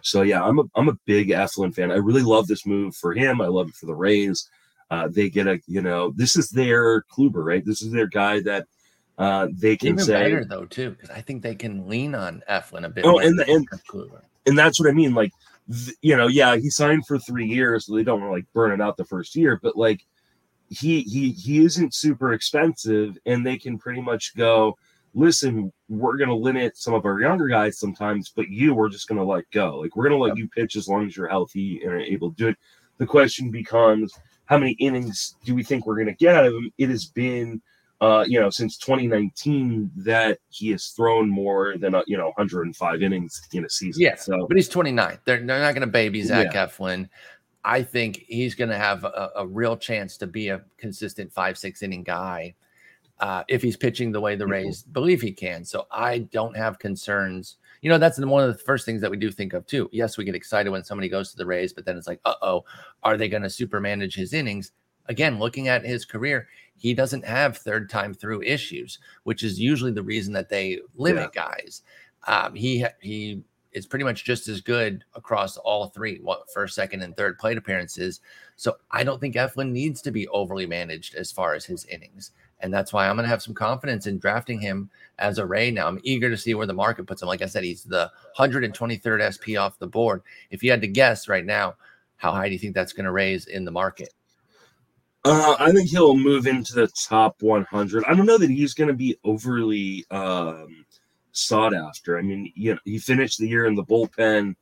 [0.01, 1.91] So yeah, I'm a I'm a big Eflin fan.
[1.91, 3.41] I really love this move for him.
[3.41, 4.49] I love it for the Rays.
[4.91, 7.65] Uh, they get a you know this is their Kluber, right?
[7.65, 8.67] This is their guy that
[9.17, 12.43] uh, they can Even say better though too because I think they can lean on
[12.47, 13.05] Eflin a bit.
[13.05, 13.67] Oh, and the, and,
[14.45, 15.15] and that's what I mean.
[15.15, 15.31] Like,
[15.71, 18.53] th- you know, yeah, he signed for three years, so they don't want to like
[18.53, 19.59] burn it out the first year.
[19.61, 20.01] But like,
[20.69, 24.77] he he he isn't super expensive, and they can pretty much go.
[25.13, 29.07] Listen, we're going to limit some of our younger guys sometimes, but you, we're just
[29.07, 29.79] going to let go.
[29.79, 32.31] Like, we're going to let you pitch as long as you're healthy and are able
[32.31, 32.57] to do it.
[32.97, 34.13] The question becomes,
[34.45, 36.71] how many innings do we think we're going to get out of him?
[36.77, 37.61] It has been
[38.03, 43.01] uh, you know, since 2019 that he has thrown more than, uh, you know, 105
[43.01, 44.01] innings in a season.
[44.01, 44.15] Yeah.
[44.15, 45.19] So, but he's 29.
[45.23, 46.67] They're, they're not going to baby Zach yeah.
[46.67, 47.07] Eflin.
[47.63, 51.57] I think he's going to have a, a, real chance to be a consistent five,
[51.57, 52.55] six inning guy
[53.19, 54.53] uh, if he's pitching the way the mm-hmm.
[54.53, 54.93] Rays mm-hmm.
[54.93, 55.63] believe he can.
[55.65, 57.57] So I don't have concerns.
[57.81, 59.89] You know, that's one of the first things that we do think of too.
[59.91, 62.35] Yes, we get excited when somebody goes to the Rays, but then it's like, uh
[62.41, 62.65] oh,
[63.03, 64.71] are they going to super manage his innings?
[65.07, 69.91] Again, looking at his career, he doesn't have third time through issues, which is usually
[69.91, 71.49] the reason that they limit yeah.
[71.49, 71.81] guys.
[72.25, 77.01] Um, he he is pretty much just as good across all three what, first, second,
[77.01, 78.21] and third plate appearances.
[78.55, 82.31] So I don't think Eflin needs to be overly managed as far as his innings.
[82.59, 84.89] And that's why I'm going to have some confidence in drafting him
[85.19, 85.87] as a Ray now.
[85.87, 87.27] I'm eager to see where the market puts him.
[87.27, 90.21] Like I said, he's the 123rd SP off the board.
[90.49, 91.75] If you had to guess right now,
[92.15, 94.13] how high do you think that's going to raise in the market?
[95.25, 98.03] Uh, I think he'll move into the top 100.
[98.05, 100.85] I don't know that he's going to be overly um,
[101.31, 102.17] sought after.
[102.17, 104.55] I mean, you know, he finished the year in the bullpen.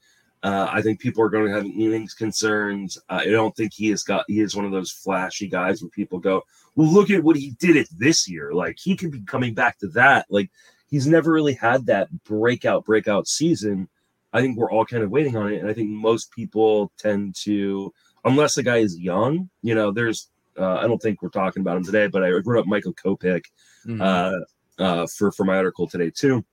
[0.43, 2.97] Uh, I think people are going to have innings concerns.
[3.09, 4.25] Uh, I don't think he has got.
[4.27, 6.43] He is one of those flashy guys where people go,
[6.75, 8.51] "Well, look at what he did it this year.
[8.53, 10.49] Like he could be coming back to that." Like
[10.89, 13.87] he's never really had that breakout breakout season.
[14.33, 17.35] I think we're all kind of waiting on it, and I think most people tend
[17.43, 19.49] to, unless the guy is young.
[19.61, 22.59] You know, there's uh, I don't think we're talking about him today, but I wrote
[22.59, 23.45] up Michael Kopech
[23.85, 24.01] mm-hmm.
[24.01, 26.43] uh, uh, for for my article today too,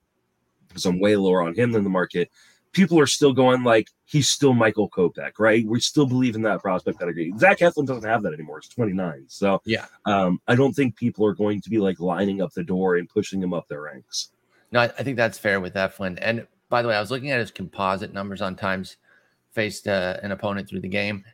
[0.69, 2.31] because I'm way lower on him than the market.
[2.73, 5.67] People are still going like he's still Michael Kopech, right?
[5.67, 7.33] We still believe in that prospect pedigree.
[7.39, 8.59] Zach Eflin doesn't have that anymore.
[8.59, 9.87] It's 29, so yeah.
[10.05, 13.09] Um, I don't think people are going to be like lining up the door and
[13.09, 14.31] pushing him up their ranks.
[14.73, 16.19] No, I, I think that's fair with Eflin.
[16.21, 18.97] And by the way, I was looking at his composite numbers on times
[19.53, 21.25] faced uh, an opponent through the game.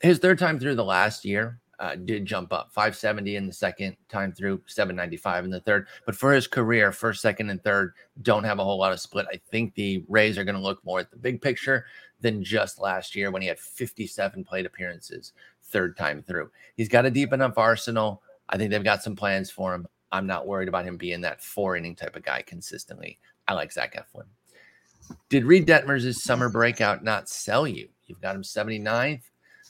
[0.00, 2.72] His third time through the last year, uh, did jump up.
[2.72, 5.86] 570 in the second time through 795 in the third.
[6.04, 9.26] But for his career first second and third don't have a whole lot of split.
[9.32, 11.86] I think the rays are going to look more at the big picture
[12.20, 15.32] than just last year when he had 57 plate appearances
[15.64, 16.50] third time through.
[16.76, 18.22] He's got a deep enough arsenal.
[18.48, 19.86] I think they've got some plans for him.
[20.12, 23.18] I'm not worried about him being that four inning type of guy consistently.
[23.48, 24.26] I like zach eflin.
[25.28, 27.88] Did reid detmers' summer breakout not sell you?
[28.06, 29.22] You've got him 79th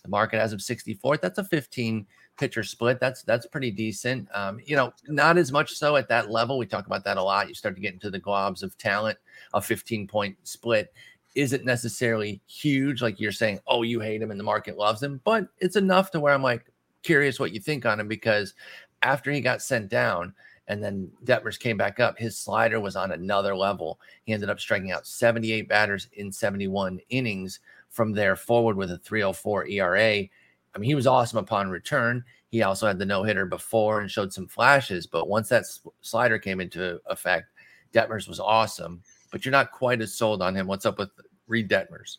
[0.07, 1.21] the market has him 64th.
[1.21, 3.01] That's a 15 pitcher split.
[3.01, 4.29] That's that's pretty decent.
[4.35, 6.59] Um, you know, not as much so at that level.
[6.59, 7.49] We talk about that a lot.
[7.49, 9.19] You start to get into the globs of talent.
[9.55, 10.93] A 15 point split
[11.35, 13.61] isn't necessarily huge, like you're saying.
[13.67, 16.43] Oh, you hate him and the market loves him, but it's enough to where I'm
[16.43, 16.65] like
[17.03, 18.55] curious what you think on him because
[19.03, 20.35] after he got sent down.
[20.69, 22.19] And then Detmers came back up.
[22.19, 24.01] His slider was on another level.
[24.25, 27.61] He ended up striking out 78 batters in 71 innings
[27.97, 30.03] from there forward with a 304 ERA.
[30.03, 32.23] I mean, he was awesome upon return.
[32.51, 35.65] He also had the no hitter before and showed some flashes, but once that
[36.03, 37.47] slider came into effect,
[37.93, 39.03] Detmers was awesome.
[39.33, 40.67] But you're not quite as sold on him.
[40.67, 41.11] What's up with
[41.49, 42.19] Reid Detmers?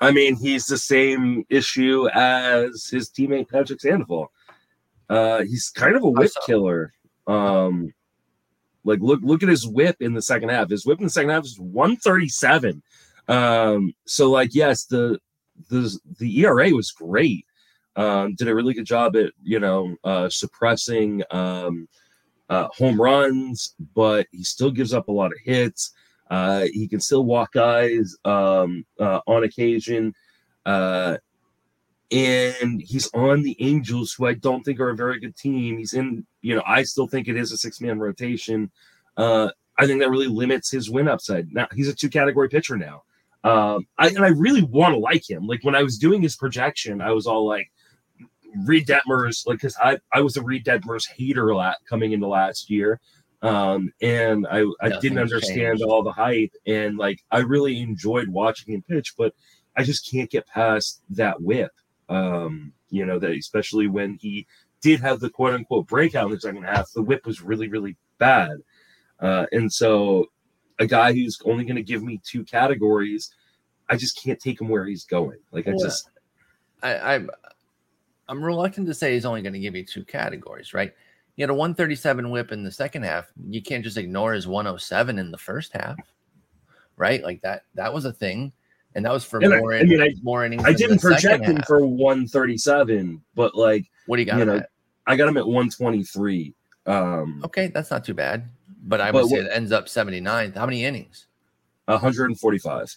[0.00, 4.30] I mean, he's the same issue as his teammate Patrick Sandoval.
[5.08, 6.92] Uh, he's kind of a whip killer.
[7.26, 7.92] Um,
[8.84, 10.70] like look look at his whip in the second half.
[10.70, 12.82] His whip in the second half is 137.
[13.28, 15.18] Um, so like yes, the
[15.70, 17.46] the the ERA was great.
[17.96, 21.88] Um, did a really good job at you know uh, suppressing um,
[22.48, 25.92] uh, home runs, but he still gives up a lot of hits.
[26.30, 30.14] Uh, he can still walk guys um, uh, on occasion.
[30.66, 31.16] Uh,
[32.10, 35.78] and he's on the Angels, who I don't think are a very good team.
[35.78, 38.70] He's in, you know, I still think it is a six man rotation.
[39.16, 41.52] Uh, I think that really limits his win upside.
[41.52, 43.02] Now he's a two category pitcher now.
[43.44, 45.46] Um, I, and I really want to like him.
[45.46, 47.70] Like when I was doing his projection, I was all like,
[48.64, 52.70] Reid Detmers, like, because I, I was a Reid Detmers hater lot coming into last
[52.70, 53.00] year.
[53.42, 55.82] Um, and I, I didn't understand changed.
[55.82, 56.52] all the hype.
[56.66, 59.34] And like, I really enjoyed watching him pitch, but
[59.76, 61.72] I just can't get past that whip.
[62.08, 64.46] Um, you know, that especially when he
[64.80, 67.96] did have the quote unquote breakout in the second half, the whip was really, really
[68.18, 68.58] bad.
[69.18, 70.26] Uh, and so
[70.78, 73.30] a guy who's only going to give me two categories,
[73.88, 75.38] I just can't take him where he's going.
[75.52, 76.10] Like I just,
[76.82, 77.30] I, I'm,
[78.28, 80.92] I'm reluctant to say he's only going to give you two categories, right?
[81.36, 83.30] He had a 137 whip in the second half.
[83.48, 85.96] You can't just ignore his 107 in the first half,
[86.96, 87.22] right?
[87.22, 87.64] Like that.
[87.74, 88.52] That was a thing,
[88.94, 89.74] and that was for and more.
[89.74, 90.64] I, in, I mean, I, more innings.
[90.64, 94.38] I didn't project him for 137, but like, what do you got?
[94.38, 94.70] You know, at?
[95.06, 96.54] I got him at 123.
[96.86, 98.48] Um, okay, that's not too bad.
[98.86, 100.56] But I would but say what, it ends up 79th.
[100.56, 101.26] How many innings?
[101.86, 102.96] 145.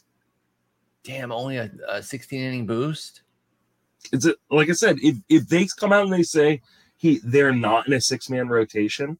[1.03, 3.21] Damn, only a, a 16 inning boost.
[4.11, 6.61] It's a, like I said, if if they come out and they say
[6.97, 9.17] he they're not in a six man rotation,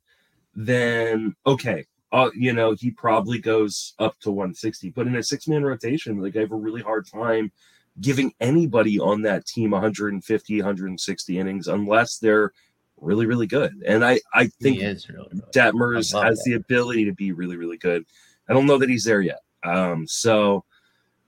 [0.56, 4.92] then okay, uh, you know, he probably goes up to 160.
[4.92, 7.52] But in a six man rotation, like I have a really hard time
[8.00, 12.54] giving anybody on that team 150, 160 innings unless they're
[12.98, 13.84] really, really good.
[13.86, 16.44] And I, I think really, really Detmers has that.
[16.46, 18.06] the ability to be really, really good.
[18.50, 19.42] I don't know that he's there yet.
[19.64, 20.64] Um, so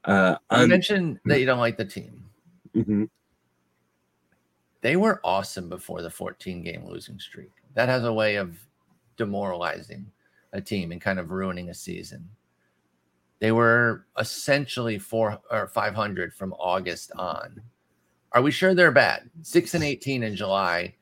[0.05, 2.23] uh, you mentioned that you don't like the team.
[2.75, 3.05] Mm-hmm.
[4.81, 7.51] They were awesome before the 14 game losing streak.
[7.73, 8.57] That has a way of
[9.17, 10.09] demoralizing
[10.53, 12.29] a team and kind of ruining a season.
[13.39, 17.61] They were essentially four or 500 from August on.
[18.31, 19.29] Are we sure they're bad?
[19.41, 20.95] Six and 18 in July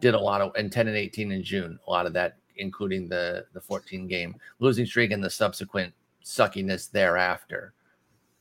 [0.00, 1.78] did a lot of, and 10 and 18 in June.
[1.86, 6.90] A lot of that, including the the 14 game losing streak and the subsequent suckiness
[6.90, 7.72] thereafter.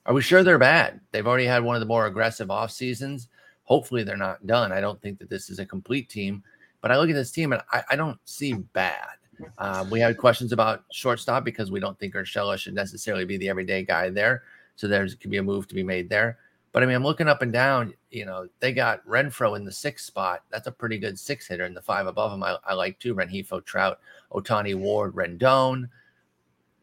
[0.05, 0.99] Are we sure they're bad?
[1.11, 3.27] They've already had one of the more aggressive off seasons.
[3.63, 4.71] Hopefully, they're not done.
[4.71, 6.43] I don't think that this is a complete team,
[6.81, 9.07] but I look at this team and I, I don't see bad.
[9.57, 13.49] Um, we had questions about shortstop because we don't think Urshela should necessarily be the
[13.49, 14.43] everyday guy there.
[14.75, 16.39] So there's could be a move to be made there.
[16.71, 17.93] But I mean, I'm looking up and down.
[18.11, 20.43] You know, they got Renfroe in the sixth spot.
[20.51, 21.65] That's a pretty good six hitter.
[21.65, 23.15] And the five above him, I, I like too.
[23.15, 23.99] Rengifo, Trout,
[24.31, 25.89] Ohtani, Ward, Rendon,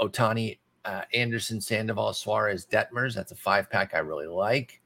[0.00, 3.14] Ohtani, uh, Anderson, Sandoval, Suarez, Detmers.
[3.14, 4.80] That's a five pack I really like.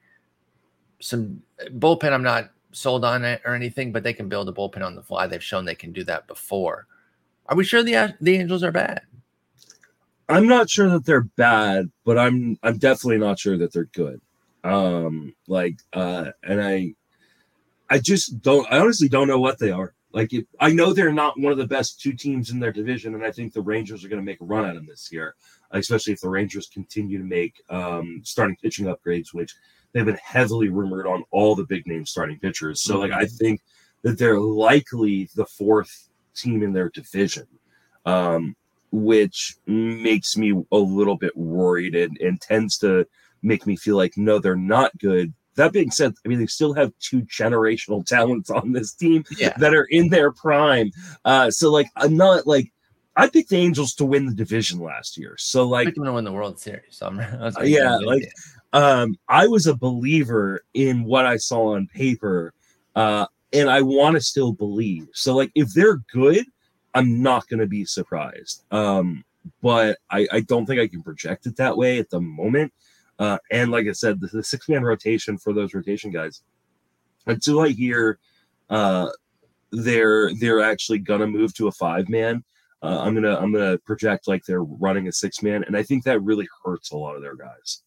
[0.98, 1.42] Some
[1.78, 4.94] bullpen, I'm not sold on it or anything, but they can build a bullpen on
[4.94, 5.26] the fly.
[5.26, 6.86] They've shown they can do that before.
[7.46, 9.02] Are we sure the the Angels are bad?
[10.28, 14.20] I'm not sure that they're bad, but I'm I'm definitely not sure that they're good.
[14.64, 16.94] Um, like, uh, and I,
[17.88, 18.70] I just don't.
[18.70, 19.94] I honestly don't know what they are.
[20.12, 23.14] Like, if, I know they're not one of the best two teams in their division,
[23.14, 25.34] and I think the Rangers are going to make a run at them this year,
[25.70, 29.54] especially if the Rangers continue to make um, starting pitching upgrades, which
[29.92, 32.82] they've been heavily rumored on all the big name starting pitchers.
[32.82, 33.60] So, like, I think
[34.02, 37.46] that they're likely the fourth team in their division,
[38.04, 38.56] um,
[38.90, 43.06] which makes me a little bit worried and, and tends to
[43.42, 45.32] make me feel like, no, they're not good.
[45.56, 49.56] That being said, I mean, they still have two generational talents on this team yeah.
[49.58, 50.90] that are in their prime.
[51.24, 52.72] Uh, so, like, I'm not like,
[53.16, 55.34] I picked the Angels to win the division last year.
[55.38, 56.82] So, like, I'm to win the World Series.
[56.90, 57.18] So I'm,
[57.64, 58.32] yeah, like,
[58.72, 62.54] um, I was a believer in what I saw on paper.
[62.94, 65.08] Uh, and I want to still believe.
[65.12, 66.46] So like if they're good,
[66.94, 68.64] I'm not going to be surprised.
[68.70, 69.24] Um,
[69.62, 72.72] but I, I don't think I can project it that way at the moment.
[73.20, 76.42] Uh, and like I said, the, the six man rotation for those rotation guys,
[77.26, 78.18] until I hear
[78.68, 79.10] uh,
[79.70, 82.42] they're they're actually gonna move to a five man,
[82.82, 86.02] uh, I'm gonna I'm gonna project like they're running a six man, and I think
[86.04, 87.82] that really hurts a lot of their guys.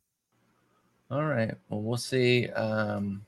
[1.12, 1.54] All right.
[1.68, 2.48] Well, we'll see.
[2.50, 3.26] Um,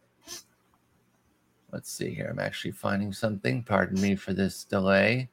[1.76, 2.30] Let's see here.
[2.32, 3.62] I'm actually finding something.
[3.62, 5.28] Pardon me for this delay.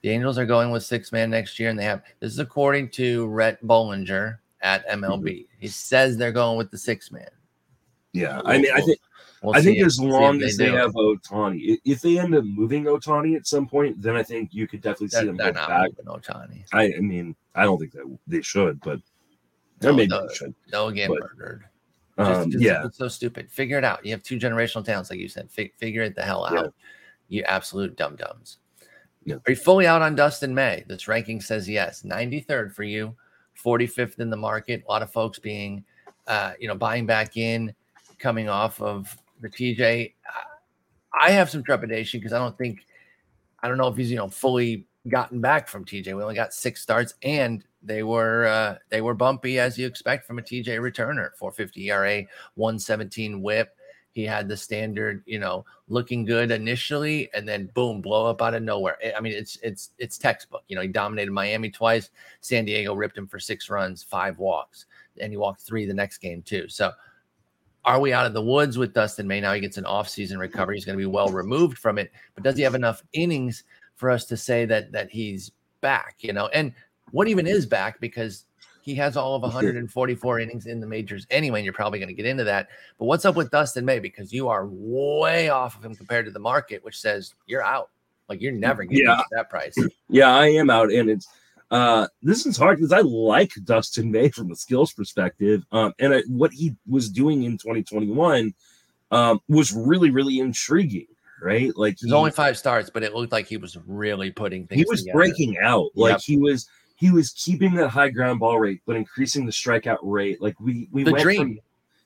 [0.00, 2.90] The Angels are going with six man next year, and they have this is according
[2.90, 5.22] to Rhett Bollinger at MLB.
[5.22, 5.56] Mm-hmm.
[5.58, 7.28] He says they're going with the six man.
[8.12, 8.98] Yeah, I mean, I think
[9.42, 13.36] we'll I think as long as they, have Ohtani, if they end up moving Ohtani
[13.36, 15.90] at some point, then I think you could definitely see they're, them they're go back.
[16.06, 16.64] Ohtani.
[16.72, 19.00] I, I mean, I don't think that they should, but
[19.82, 20.54] no, maybe they should.
[20.70, 21.64] They'll get but, murdered.
[22.18, 23.50] Um, just, yeah, it's so stupid.
[23.50, 24.04] Figure it out.
[24.04, 25.50] You have two generational talents, like you said.
[25.56, 26.54] F- figure it the hell out.
[26.54, 26.66] Yeah.
[27.28, 28.58] You absolute dum dums.
[29.24, 29.36] Yeah.
[29.46, 30.84] Are you fully out on Dustin May?
[30.86, 32.02] This ranking says yes.
[32.02, 33.14] 93rd for you,
[33.62, 34.82] 45th in the market.
[34.86, 35.84] A lot of folks being,
[36.26, 37.74] uh, you know, buying back in,
[38.18, 40.12] coming off of the TJ.
[41.18, 42.86] I have some trepidation because I don't think,
[43.62, 46.14] I don't know if he's you know fully gotten back from TJ.
[46.14, 50.26] We only got six starts, and they were uh, they were bumpy as you expect
[50.26, 51.30] from a TJ returner.
[51.38, 53.76] 450 ERA, 117 WHIP.
[54.16, 58.54] He had the standard, you know, looking good initially, and then boom, blow up out
[58.54, 58.96] of nowhere.
[59.02, 60.62] Eh, I mean, it's it's it's textbook.
[60.68, 62.08] You know, he dominated Miami twice.
[62.40, 64.86] San Diego ripped him for six runs, five walks,
[65.20, 66.66] and he walked three the next game too.
[66.66, 66.92] So
[67.84, 69.42] are we out of the woods with Dustin May?
[69.42, 70.76] Now he gets an offseason recovery.
[70.76, 73.64] He's going to be well removed from it, but does he have enough innings
[73.96, 75.52] for us to say that that he's
[75.82, 76.16] back?
[76.20, 76.72] You know, and
[77.10, 78.46] what even is back because
[78.86, 82.14] he has all of 144 innings in the majors anyway, and you're probably going to
[82.14, 82.68] get into that.
[83.00, 83.98] But what's up with Dustin May?
[83.98, 87.90] Because you are way off of him compared to the market, which says you're out.
[88.28, 89.22] Like you're never getting yeah.
[89.32, 89.74] that price.
[90.08, 91.26] Yeah, I am out, and it's
[91.72, 96.14] uh this is hard because I like Dustin May from the skills perspective, um, and
[96.14, 98.54] I, what he was doing in 2021
[99.10, 101.08] um was really really intriguing
[101.42, 101.76] right?
[101.76, 104.80] Like there's only five starts, but it looked like he was really putting things.
[104.80, 105.18] He was together.
[105.18, 105.90] breaking out.
[105.94, 106.20] Like yep.
[106.24, 110.42] he was he was keeping that high ground ball rate, but increasing the strikeout rate.
[110.42, 111.58] Like we we the went dream, from,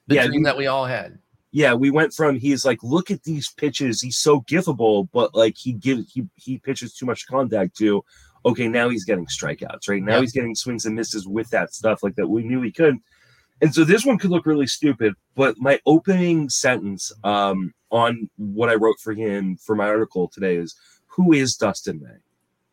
[0.09, 1.18] the yeah, dream that we all had.
[1.53, 5.57] yeah, we went from he's like, look at these pitches, he's so giftable, but like
[5.57, 8.05] he gives he he pitches too much contact to
[8.45, 10.03] okay, now he's getting strikeouts, right?
[10.03, 12.97] Now he's getting swings and misses with that stuff like that we knew he could.
[13.61, 18.70] And so this one could look really stupid, but my opening sentence um, on what
[18.70, 20.74] I wrote for him for my article today is
[21.07, 22.16] who is Dustin May?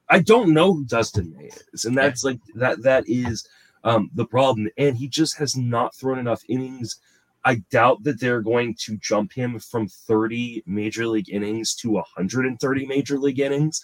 [0.10, 1.86] I don't know who Dustin May is.
[1.86, 3.48] And that's like that that is
[3.84, 4.70] um, the problem.
[4.78, 7.00] And he just has not thrown enough innings.
[7.44, 12.86] I doubt that they're going to jump him from 30 major league innings to 130
[12.86, 13.84] major league innings.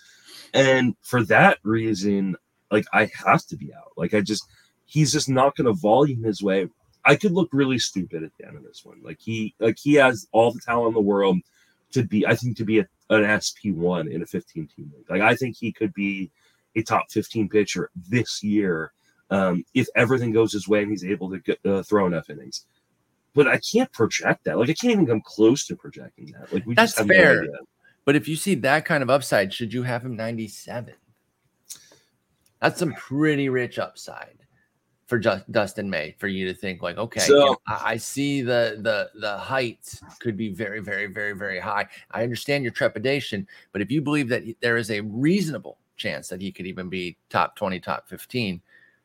[0.54, 2.36] And for that reason,
[2.72, 3.92] like I have to be out.
[3.96, 4.46] Like I just
[4.86, 6.68] he's just not going to volume his way.
[7.06, 9.02] I could look really stupid at the end of this one.
[9.04, 11.38] Like he like he has all the talent in the world
[11.92, 12.88] to be I think to be a,
[13.22, 15.10] an SP1 in a 15 team league.
[15.10, 16.32] Like I think he could be
[16.76, 18.94] a top 15 pitcher this year
[19.30, 22.66] um, if everything goes his way and he's able to get, uh, throw enough innings.
[23.34, 24.58] But I can't project that.
[24.58, 26.54] Like I can't even come close to projecting that.
[26.54, 27.42] Like we That's just have fair.
[27.42, 27.58] idea.
[28.06, 30.94] But if you see that kind of upside, should you have him 97?
[32.60, 34.43] That's some pretty rich upside
[35.06, 37.98] for Ju- Dustin May for you to think like, okay, So- you know, I, I
[37.98, 41.88] see the the the heights could be very, very, very, very high.
[42.12, 46.42] I understand your trepidation, but if you believe that there is a reasonable chance that
[46.42, 48.62] he could even be top 20, top 15,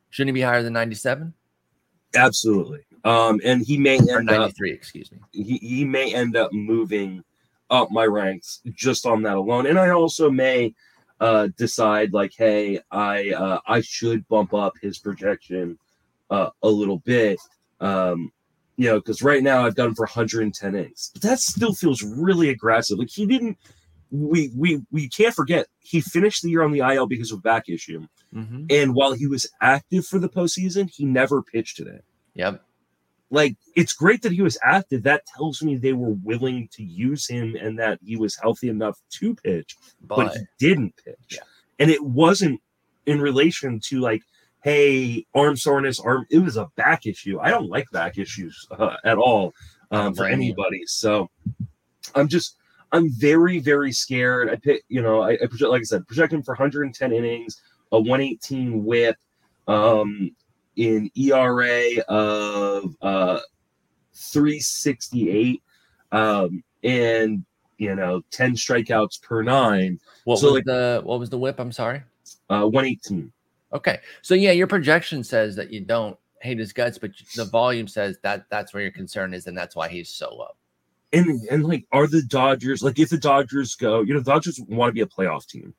[0.09, 1.33] shouldn't he be higher than 97
[2.15, 2.79] Absolutely.
[3.03, 4.71] Um, and he may or end up 93?
[4.71, 5.19] Excuse me.
[5.31, 7.23] he, he may end up moving
[7.69, 9.67] up my ranks just on that alone.
[9.67, 10.73] And I also may
[11.19, 15.77] uh, decide like, hey, I uh, I should bump up his projection
[16.29, 17.39] uh, a little bit.
[17.79, 18.31] Um,
[18.77, 22.01] you know, because right now I've got him for 110 innings, but that still feels
[22.01, 22.97] really aggressive.
[22.97, 23.57] Like he didn't.
[24.11, 27.69] We we we can't forget he finished the year on the IL because of back
[27.69, 28.65] issue, Mhm.
[28.71, 32.03] and while he was active for the postseason, he never pitched it
[32.33, 32.63] Yep.
[33.29, 35.03] like it's great that he was active.
[35.03, 38.99] That tells me they were willing to use him and that he was healthy enough
[39.19, 41.15] to pitch, but, But he didn't pitch.
[41.33, 41.39] Yeah.
[41.77, 42.61] And it wasn't
[43.05, 44.23] in relation to like,
[44.63, 46.25] hey, arm soreness, arm.
[46.29, 47.39] It was a back issue.
[47.39, 49.53] I don't like back issues uh, at all
[49.91, 50.83] um, for anybody.
[50.85, 51.29] So
[52.15, 52.55] I'm just.
[52.91, 54.49] I'm very, very scared.
[54.49, 57.61] I pick, you know, I, I project, like I said, project him for 110 innings,
[57.91, 59.15] a 118 whip,
[59.67, 60.31] um,
[60.75, 63.39] in ERA of uh
[64.15, 65.61] 368
[66.11, 67.43] um and
[67.77, 71.59] you know 10 strikeouts per nine What So, was like- the what was the whip?
[71.59, 72.01] I'm sorry.
[72.49, 73.31] uh 118
[73.73, 73.99] Okay.
[74.21, 78.17] So yeah, your projection says that you don't hate his guts, but the volume says
[78.23, 80.55] that that's where your concern is, and that's why he's so low.
[81.13, 84.59] and and like are the dodgers like if the dodgers go you know the dodgers
[84.67, 85.73] want to be a playoff team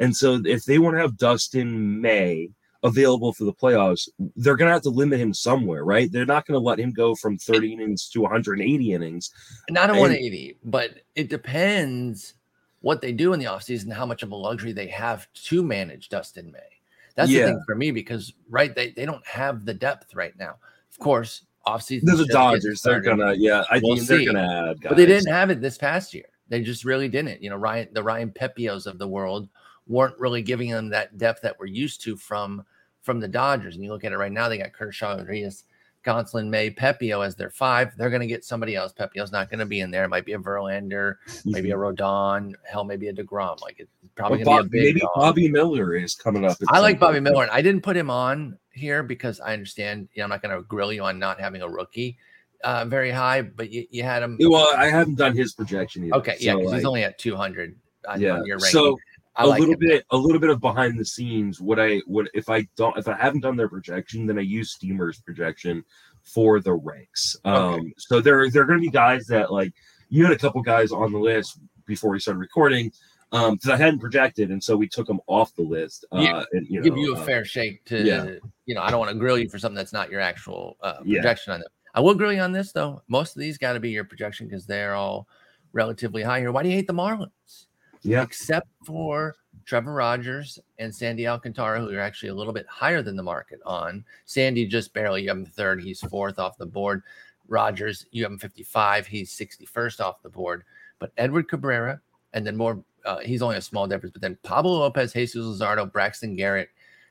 [0.00, 2.50] and so if they want to have dustin may
[2.82, 6.44] available for the playoffs they're going to have to limit him somewhere right they're not
[6.46, 9.30] going to let him go from 30 innings to 180 innings
[9.70, 12.34] Not a And- 180, but it depends
[12.80, 16.08] what they do in the offseason, how much of a luxury they have to manage
[16.08, 16.71] Dustin May.
[17.14, 20.56] That's the thing for me because right, they, they don't have the depth right now.
[20.90, 21.04] Of mm.
[21.04, 22.02] course, offseason.
[22.04, 24.26] they're the dodgers they're gonna yeah i We'll think they're see.
[24.26, 24.90] gonna add guys.
[24.90, 26.24] but they didn't have it this past year.
[26.48, 27.42] They just really didn't.
[27.42, 29.48] You know, Ryan, the Ryan Pepiots of the world
[29.86, 32.64] weren't really giving them that depth that we're used to from
[33.00, 33.74] from the Dodgers.
[33.74, 35.64] And you look at it right now, they got Kershaw, Rodriguez,
[36.04, 37.96] Gonsolin, May, Pepiot as their five.
[37.96, 38.92] They're going to get somebody else.
[38.92, 40.04] Pepiot's not going to be in there.
[40.04, 43.60] It might be a Verlander, maybe a Rodon, hell, maybe a deGrom.
[43.60, 45.10] Like it's probably Well, going to be a big maybe dog.
[45.14, 46.56] Bobby Miller is coming up.
[46.68, 47.20] I like Bobby.
[47.20, 47.44] Miller.
[47.44, 50.08] And I didn't put him on here because I understand.
[50.14, 52.18] You know, I'm not going to grill you on not having a rookie
[52.64, 54.38] uh, very high, but you, you had him.
[54.40, 56.14] Well, I haven't done his projection yet.
[56.14, 57.76] Okay, yeah, so, because he's only at 200
[58.08, 58.32] on, yeah.
[58.32, 58.70] on your ranking.
[58.72, 58.98] So
[59.36, 59.80] I a like little him.
[59.80, 61.60] bit, a little bit of behind the scenes.
[61.60, 64.72] What I would if I don't if I haven't done their projection, then I use
[64.72, 65.84] Steamer's projection
[66.22, 67.36] for the ranks.
[67.44, 69.72] Um, so there there are going to be guys that like
[70.08, 72.92] you had a couple guys on the list before we started recording.
[73.32, 76.04] Um, because I hadn't projected, and so we took them off the list.
[76.12, 78.26] Uh, Yeah, and you know, give you a uh, fair shake to, yeah.
[78.66, 80.96] you know, I don't want to grill you for something that's not your actual uh,
[81.02, 81.22] Yeah.
[81.22, 81.68] projection on them.
[81.94, 83.00] I will grill you on this though.
[83.08, 85.26] Most of these got to be your projection because they're all
[85.72, 86.52] relatively high here.
[86.52, 87.68] Why do you hate the Marlins?
[88.02, 93.02] Yeah, Except for Trevor Rogers and Sandy Alcantara, who are actually a little bit higher
[93.02, 94.04] than the market on.
[94.24, 95.82] Sandy just barely, you have him third.
[95.82, 97.02] He's fourth off the board.
[97.48, 99.06] Rogers, you have him 55.
[99.06, 100.64] He's 61st off the board.
[100.98, 102.00] But Edward Cabrera,
[102.32, 104.12] and then more, uh, he's only a small difference.
[104.12, 106.70] But then Pablo Lopez, Jesus Luzardo, Braxton Garrett,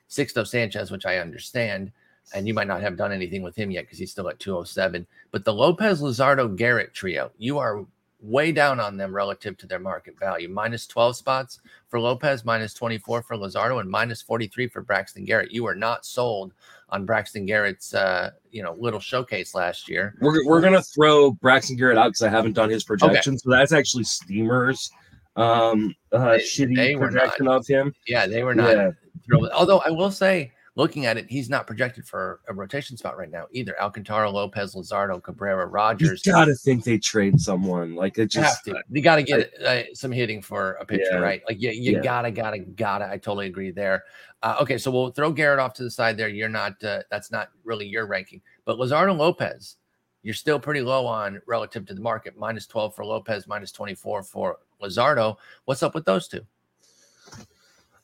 [0.10, 1.92] Sixto Sanchez, which I understand.
[2.34, 5.06] And you might not have done anything with him yet because he's still at 207.
[5.32, 7.86] But the Lopez Luzardo Garrett trio, you are
[8.22, 10.48] way down on them relative to their market value.
[10.48, 11.60] Minus 12 spots
[11.90, 15.52] for Lopez, minus 24 for Luzardo, and minus 43 for Braxton Garrett.
[15.52, 16.54] You were not sold
[16.90, 20.16] on Braxton Garrett's uh, you know little showcase last year.
[20.22, 23.34] We're, we're gonna throw Braxton Garrett out because I haven't done his projection.
[23.34, 23.38] Okay.
[23.38, 24.92] So that's actually Steamers
[25.38, 27.94] um uh they, shitty they projection not, of him.
[28.06, 28.92] Yeah, they were not yeah.
[29.26, 29.50] thrilled.
[29.54, 33.30] Although I will say looking at it, he's not projected for a rotation spot right
[33.30, 33.80] now either.
[33.82, 36.26] Alcantara, Lopez, Luzardo, Cabrera, Rogers.
[36.26, 37.96] You gotta think they trade someone.
[37.96, 38.82] Like it just have to.
[38.90, 41.18] You gotta get uh, some hitting for a pitcher, yeah.
[41.18, 41.42] right?
[41.48, 42.02] Like you, you yeah.
[42.02, 43.10] gotta, gotta, gotta.
[43.10, 44.04] I totally agree there.
[44.44, 46.30] Uh, okay, so we'll throw Garrett off to the side there.
[46.30, 46.82] You're not.
[46.84, 49.78] Uh, that's not really your ranking, but Luzardo Lopez.
[50.24, 52.38] You're still pretty low on relative to the market.
[52.38, 55.38] Minus 12 for Lopez, minus 24 for Luzardo.
[55.66, 56.42] What's up with those two?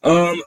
[0.08, 0.42] Um,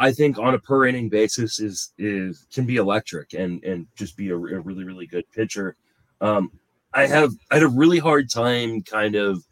[0.00, 4.16] I think on a per inning basis is is can be electric and and just
[4.16, 5.76] be a, a really really good pitcher.
[6.20, 6.50] Um,
[6.92, 9.44] I have I had a really hard time kind of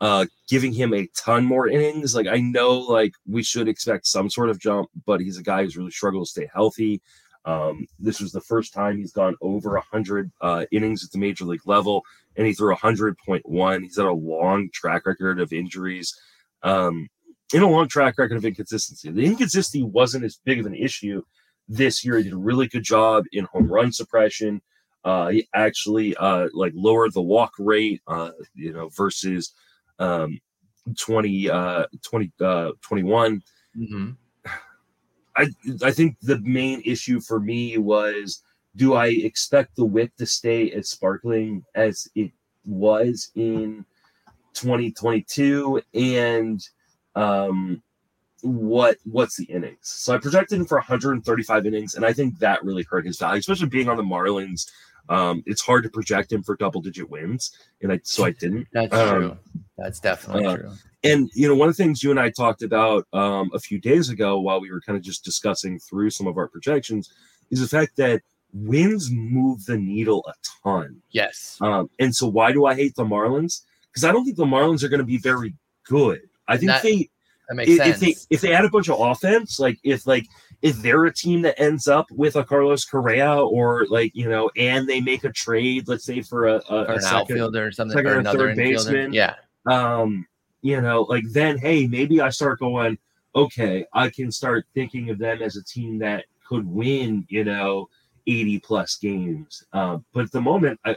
[0.00, 2.16] uh giving him a ton more innings.
[2.16, 5.62] Like I know like we should expect some sort of jump, but he's a guy
[5.62, 7.00] who's really struggled to stay healthy.
[7.44, 11.44] Um, this was the first time he's gone over 100 uh, innings at the major
[11.44, 12.02] league level,
[12.36, 13.82] and he threw 100.1.
[13.82, 16.18] He's had a long track record of injuries.
[16.62, 17.08] Um,
[17.54, 19.10] in a long track record of inconsistency.
[19.10, 21.22] The inconsistency wasn't as big of an issue
[21.68, 22.18] this year.
[22.18, 24.60] He did a really good job in home run suppression.
[25.04, 29.52] Uh, he actually uh, like lowered the walk rate, uh, you know, versus
[30.00, 30.40] um,
[30.98, 33.42] 20, uh, 20, uh, 21.
[33.76, 34.10] Mm-hmm.
[35.36, 35.46] I,
[35.82, 38.42] I think the main issue for me was
[38.76, 42.32] do I expect the whip to stay as sparkling as it
[42.64, 43.84] was in
[44.54, 45.80] 2022?
[45.94, 46.60] And
[47.14, 47.82] um,
[48.42, 49.78] what what's the innings.
[49.82, 53.38] So I projected him for 135 innings, and I think that really hurt his value,
[53.38, 54.70] especially being on the Marlins.
[55.08, 58.68] Um, it's hard to project him for double digit wins, and I so I didn't.
[58.72, 59.36] That's um, true.
[59.76, 60.72] That's definitely uh, true.
[61.02, 63.78] And you know, one of the things you and I talked about um, a few
[63.78, 67.12] days ago, while we were kind of just discussing through some of our projections,
[67.50, 68.22] is the fact that
[68.54, 71.02] wins move the needle a ton.
[71.10, 71.58] Yes.
[71.60, 73.62] Um, and so why do I hate the Marlins?
[73.90, 75.54] Because I don't think the Marlins are going to be very
[75.86, 76.20] good.
[76.48, 77.10] I think that, they
[77.48, 77.94] that makes if, sense.
[77.94, 80.26] If they if they add a bunch of offense, like if like
[80.62, 84.50] if they're a team that ends up with a Carlos Correa or like you know,
[84.56, 87.66] and they make a trade, let's say for a, a, or an a second, outfielder
[87.66, 89.34] or something, or, or another third baseman, yeah.
[89.66, 90.26] Um,
[90.62, 92.98] you know, like then hey, maybe I start going,
[93.36, 97.88] okay, I can start thinking of them as a team that could win, you know,
[98.26, 99.64] 80 plus games.
[99.72, 100.96] Uh, but at the moment, I,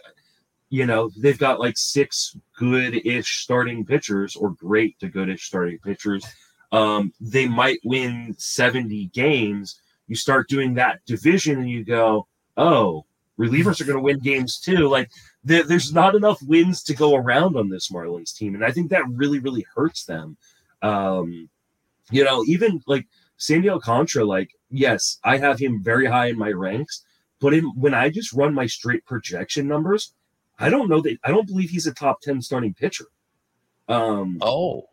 [0.70, 6.26] you know, they've got like six good-ish starting pitchers or great to good-ish starting pitchers.
[6.72, 9.80] Um, they might win 70 games.
[10.08, 13.06] You start doing that division and you go, oh,
[13.40, 14.90] relievers are going to win games too.
[14.90, 15.10] Like
[15.44, 18.56] there, there's not enough wins to go around on this Marlins team.
[18.56, 20.38] And I think that really, really hurts them.
[20.82, 21.50] Um,
[22.12, 23.08] you know, even like
[23.38, 27.04] Sandy Alcantara, like, yes, I have him very high in my ranks,
[27.40, 30.14] but in, when I just run my straight projection numbers,
[30.60, 33.06] I don't know that I don't believe he's a top 10 starting pitcher.
[33.88, 34.88] Um oh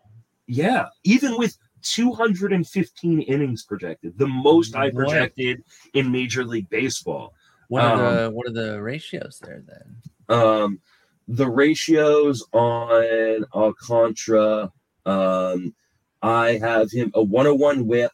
[0.46, 6.04] yeah, even with 215 innings projected, the most I projected what?
[6.04, 7.34] in Major League Baseball.
[7.68, 9.96] What are um, the what are the ratios there then?
[10.28, 10.80] Um
[11.28, 14.70] the ratios on Alcantara,
[15.06, 15.74] um,
[16.22, 18.12] I have him a 101 whip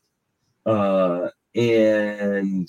[0.67, 2.69] uh, and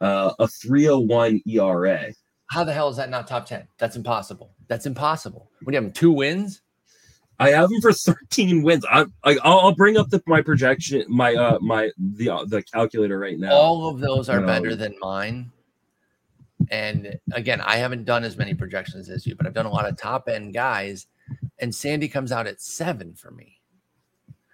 [0.00, 2.12] uh, a 301 ERA.
[2.50, 3.66] How the hell is that not top 10?
[3.78, 4.52] That's impossible.
[4.68, 5.50] That's impossible.
[5.62, 6.62] What do you have two wins?
[7.38, 8.84] I have him for 13 wins.
[8.90, 13.18] I, I will bring up the, my projection, my uh my the uh, the calculator
[13.18, 13.52] right now.
[13.52, 15.50] All of those are better than mine.
[16.70, 19.88] And again, I haven't done as many projections as you, but I've done a lot
[19.88, 21.06] of top end guys.
[21.58, 23.58] And Sandy comes out at seven for me.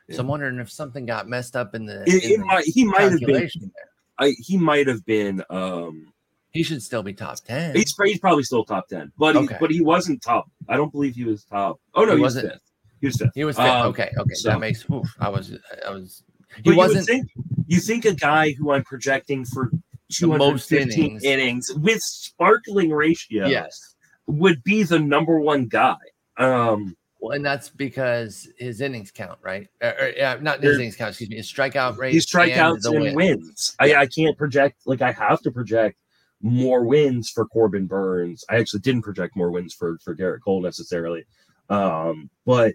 [0.09, 0.17] Yeah.
[0.17, 2.03] So I'm wondering if something got messed up in the.
[2.03, 3.51] It, in it the might, he might have been.
[3.61, 3.71] There.
[4.19, 6.13] I, he might have been um
[6.53, 7.75] he should still be top ten.
[7.75, 10.51] He's, he's probably still top ten, but he, but he wasn't top.
[10.69, 11.81] I don't believe he was top.
[11.95, 12.61] Oh no, he, he was fifth.
[13.01, 13.31] He was fifth.
[13.35, 13.67] He was fifth.
[13.67, 14.85] Um, okay, okay, so, that makes.
[14.91, 16.23] Oof, I was, I was.
[16.65, 17.09] He wasn't.
[17.09, 17.31] You think,
[17.67, 19.71] you think a guy who I'm projecting for
[20.13, 21.25] 215 innings.
[21.25, 21.71] innings.
[21.77, 23.79] with sparkling ratio, yes,
[24.27, 25.97] would be the number one guy.
[26.37, 29.69] Um, well, and that's because his innings count, right?
[29.83, 31.11] Or, uh, or, uh, yeah, not his innings count.
[31.11, 31.37] Excuse me.
[31.37, 32.15] His strikeout rate.
[32.15, 33.77] His strikeouts and, and wins.
[33.79, 34.81] I, I can't project.
[34.87, 36.00] Like I have to project
[36.43, 38.45] more wins for Corbin Burnes.
[38.49, 41.25] I actually didn't project more wins for for Gerrit Cole necessarily,
[41.69, 42.75] um, but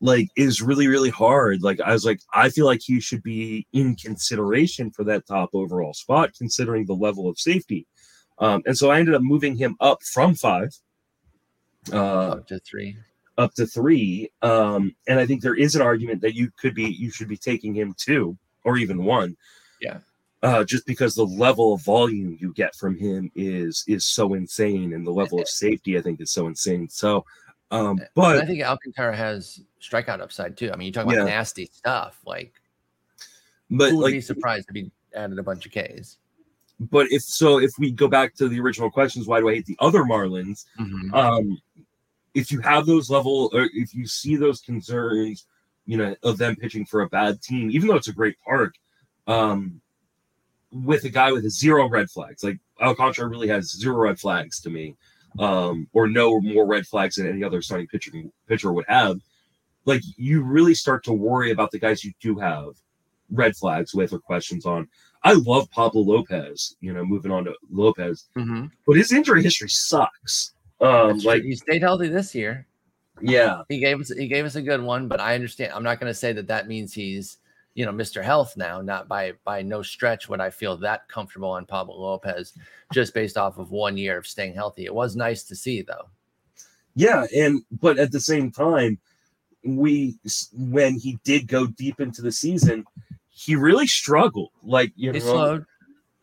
[0.00, 1.62] like is really really hard.
[1.62, 5.50] Like I was like, I feel like he should be in consideration for that top
[5.54, 7.86] overall spot, considering the level of safety.
[8.38, 10.70] Um, and so I ended up moving him up from five
[11.92, 12.96] uh, up to three.
[13.38, 14.30] up to three.
[14.42, 17.36] Um, and I think there is an argument that you could be you should be
[17.36, 19.36] taking him two or even one.
[19.80, 19.98] Yeah.
[20.44, 24.92] Uh, just because the level of volume you get from him is is so insane,
[24.92, 26.86] and the level of safety I think is so insane.
[26.90, 27.24] So,
[27.70, 30.70] um, but and I think Alcantara has strikeout upside too.
[30.70, 31.24] I mean, you talk about Yeah.
[31.24, 32.20] nasty stuff.
[32.26, 32.52] Like,
[33.70, 36.18] but who would like be surprised if he added a bunch of Ks?
[36.78, 39.64] but if so if we go back to the original questions why do i hate
[39.64, 40.64] the other marlins
[41.14, 41.56] um
[42.34, 45.46] if you have those level or if you see those concerns
[45.86, 48.74] you know of them pitching for a bad team even though it's a great park
[49.28, 49.80] um
[50.74, 54.68] with a guy with zero red flags like alcantara really has zero red flags to
[54.70, 54.94] me
[55.38, 58.10] um or no more red flags than any other starting pitcher
[58.48, 59.18] pitcher would have
[59.84, 62.70] like you really start to worry about the guys you do have
[63.30, 64.88] red flags with or questions on
[65.22, 68.66] i love pablo lopez you know moving on to lopez Mm-hmm.
[68.86, 72.66] but his injury history sucks um like he stayed healthy this year.
[73.22, 75.72] yeah He gave us he gave us a good one, but I understand.
[75.72, 77.38] I'm not going to say that that means he's
[77.74, 78.22] you know Mr.
[78.22, 78.80] Health now.
[78.80, 82.52] Not by by no stretch would I feel that comfortable on Pablo Lopez
[82.92, 84.84] just based off of one year of staying healthy.
[84.84, 86.08] It was nice to see though.
[86.94, 88.98] Yeah, and but at the same time,
[89.64, 90.16] we
[90.52, 92.84] when he did go deep into the season,
[93.30, 94.50] he really struggled.
[94.62, 95.66] Like you He know, slowed.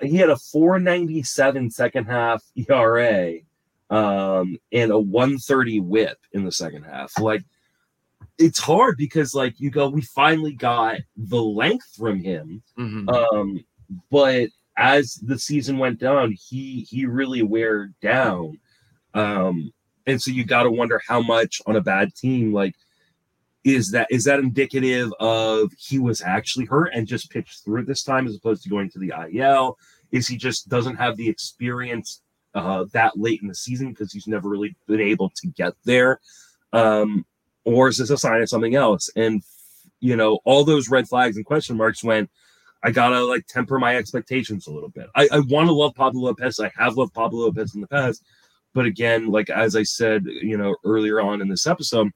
[0.02, 3.34] he had a 497 second half ERA
[3.90, 7.20] um and a 130 whip in the second half.
[7.20, 7.44] Like
[8.42, 12.62] it's hard because like you go, we finally got the length from him.
[12.78, 13.10] Mhm.
[13.10, 13.64] Um,
[14.10, 18.60] but as the season went down, he he really wear down.
[19.14, 19.72] Um,
[20.08, 22.76] and so you got to wonder how much on a bad team, like,
[23.64, 28.04] is that is that indicative of he was actually hurt and just pitched through this
[28.04, 29.78] time as opposed to going to the IL?
[30.12, 32.22] Is he just doesn't have the experience
[32.56, 36.20] uh, that late in the season because he's never really been able to get there?
[36.74, 37.26] Um,
[37.66, 39.10] or is this a sign of something else?
[39.16, 39.44] And
[40.00, 42.30] you know, all those red flags and question marks went.
[42.84, 45.08] I gotta like temper my expectations a little bit.
[45.16, 46.60] I, I want to love Pablo Lopez.
[46.60, 48.24] I have loved Pablo Lopez in the past,
[48.74, 52.10] but again, like as I said, you know, earlier on in this episode,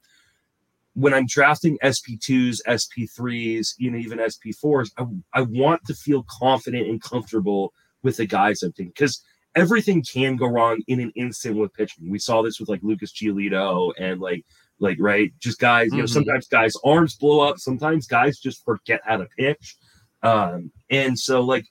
[0.94, 6.88] when I'm drafting SP2s, SP3s, you know, even SP4s, I, I want to feel confident
[6.88, 7.72] and comfortable
[8.02, 9.22] with the guys I'm taking because
[9.54, 12.10] everything can go wrong in an instant with pitching.
[12.10, 14.46] We saw this with like Lucas Giolito and like
[14.78, 15.90] like right, just guys.
[15.92, 16.10] You know, Mhm.
[16.10, 17.58] sometimes guys' arms blow up.
[17.58, 19.76] Sometimes guys just forget how to pitch.
[20.22, 21.66] Um, and so like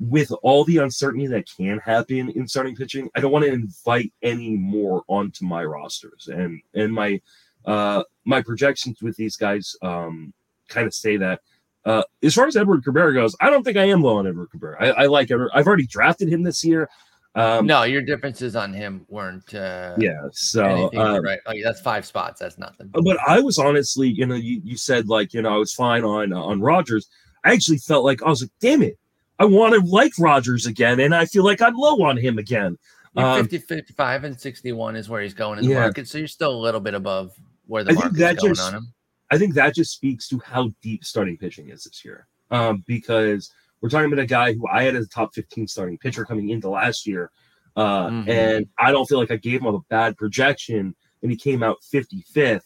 [0.00, 4.12] with all the uncertainty that can happen in starting pitching, I don't want to invite
[4.22, 7.20] any more onto my rosters and and my
[7.64, 10.32] uh my projections with these guys um
[10.68, 11.40] kind of say that.
[11.86, 14.50] Uh, as far as Edward Cabrera goes, I don't think I am low on Edward
[14.50, 14.76] Cabrera.
[14.82, 15.50] I, I like Edward.
[15.54, 16.88] I've already drafted him this year.
[17.36, 19.52] Um, no, your differences on him weren't.
[19.54, 20.20] Uh, yeah.
[20.32, 21.40] So, uh, right.
[21.46, 22.38] Oh, that's five spots.
[22.40, 22.90] That's nothing.
[22.92, 26.04] but I was honestly, you know, you, you said like, you know, I was fine
[26.04, 27.08] on on Rogers.
[27.44, 28.96] I actually felt like I was like, damn it,
[29.38, 32.78] I want to like Rogers again, and I feel like I'm low on him again.
[33.16, 35.80] Um, 50, 55, and 61 is where he's going in the Yeah.
[35.80, 36.08] market.
[36.08, 37.32] So you're still a little bit above
[37.66, 38.94] where the I market's that going just- on him.
[39.30, 42.26] I think that just speaks to how deep starting pitching is this year.
[42.50, 43.50] Um, because
[43.80, 46.48] we're talking about a guy who I had as a top 15 starting pitcher coming
[46.50, 47.30] into last year.
[47.76, 48.28] Uh, Mhm.
[48.28, 51.78] and I don't feel like I gave him a bad projection and he came out
[51.82, 52.64] 55th.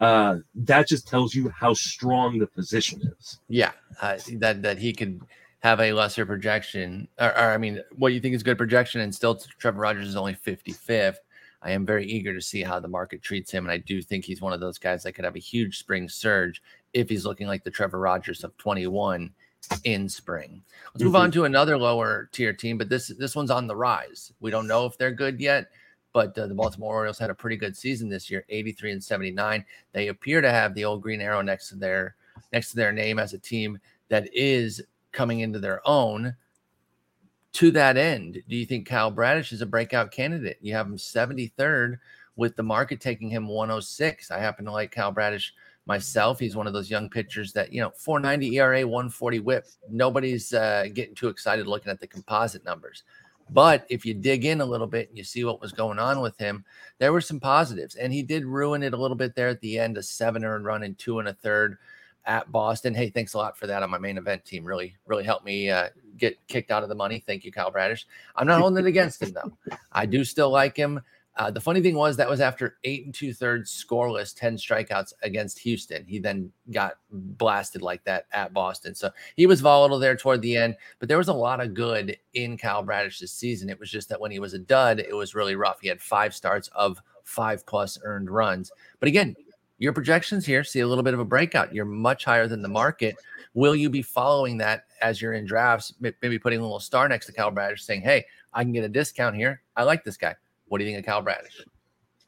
[0.00, 3.40] Uh, that just tells you how strong the position is.
[3.48, 5.20] Yeah, uh, that that he could
[5.60, 9.14] have a lesser projection, or, or I mean, what you think is good projection, and
[9.14, 11.16] still Trevor Rogers is only 55th.
[11.62, 14.24] I am very eager to see how the market treats him, and I do think
[14.26, 17.46] he's one of those guys that could have a huge spring surge if he's looking
[17.46, 19.30] like the Trevor Rogers of 21
[19.84, 20.62] in spring.
[20.94, 24.32] Let's move on to another lower tier team, but this this one's on the rise.
[24.40, 25.70] We don't know if they're good yet,
[26.12, 29.64] but uh, the Baltimore Orioles had a pretty good season this year, 83 and 79.
[29.92, 32.16] They appear to have the old green arrow next to their
[32.52, 36.34] next to their name as a team that is coming into their own.
[37.54, 40.58] To that end, do you think Kyle Bradish is a breakout candidate?
[40.60, 41.98] You have him 73rd
[42.36, 44.30] with the market taking him 106.
[44.30, 45.54] I happen to like Kyle Bradish
[45.86, 46.38] myself.
[46.38, 49.66] He's one of those young pitchers that, you know, 490 ERA, 140 whip.
[49.88, 53.04] Nobody's uh, getting too excited looking at the composite numbers.
[53.50, 56.20] But if you dig in a little bit and you see what was going on
[56.20, 56.64] with him,
[56.98, 57.94] there were some positives.
[57.94, 60.64] And he did ruin it a little bit there at the end, a seven earned
[60.64, 61.78] run and two and a third
[62.24, 62.92] at Boston.
[62.92, 64.64] Hey, thanks a lot for that on my main event team.
[64.64, 67.22] Really, really helped me uh, get kicked out of the money.
[67.24, 68.04] Thank you, Kyle Bradish.
[68.34, 69.76] I'm not holding it against him though.
[69.92, 71.00] I do still like him.
[71.36, 75.12] Uh, the funny thing was that was after eight and two thirds scoreless, 10 strikeouts
[75.22, 76.04] against Houston.
[76.06, 78.94] He then got blasted like that at Boston.
[78.94, 82.16] So he was volatile there toward the end, but there was a lot of good
[82.32, 83.68] in Kyle Bradish this season.
[83.68, 85.80] It was just that when he was a dud, it was really rough.
[85.80, 88.72] He had five starts of five plus earned runs.
[88.98, 89.36] But again,
[89.78, 91.74] your projections here see a little bit of a breakout.
[91.74, 93.14] You're much higher than the market.
[93.52, 95.92] Will you be following that as you're in drafts?
[96.00, 98.24] Maybe putting a little star next to Kyle Bradish, saying, "Hey,
[98.54, 99.62] I can get a discount here.
[99.76, 100.34] I like this guy."
[100.66, 101.60] What do you think of Kyle Bradish?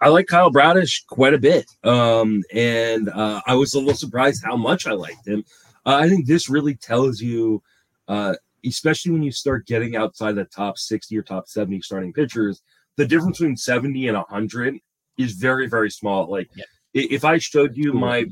[0.01, 4.45] I like Kyle Bradish quite a bit, um, and uh, I was a little surprised
[4.45, 5.45] how much I liked him.
[5.85, 7.63] Uh, I think this really tells you,
[8.07, 8.35] uh,
[8.65, 12.63] especially when you start getting outside the top sixty or top seventy starting pitchers,
[12.97, 14.79] the difference between seventy and hundred
[15.17, 16.31] is very very small.
[16.31, 16.65] Like yeah.
[16.95, 18.27] if I showed you my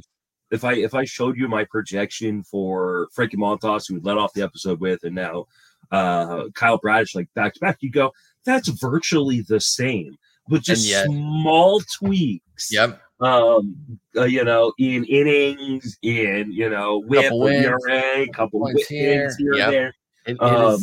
[0.53, 4.33] if I if I showed you my projection for Frankie Montas, who we led off
[4.35, 5.47] the episode with, and now
[5.91, 8.13] uh, Kyle Bradish, like back to back, you go,
[8.47, 10.17] that's virtually the same
[10.49, 12.73] but just yet, small tweaks.
[12.73, 13.01] Yep.
[13.21, 19.35] Um, uh, you know, in innings, in you know, whip couple ERA, couple wins here,
[19.39, 19.71] here yep.
[19.71, 19.95] there.
[20.27, 20.79] It, it um,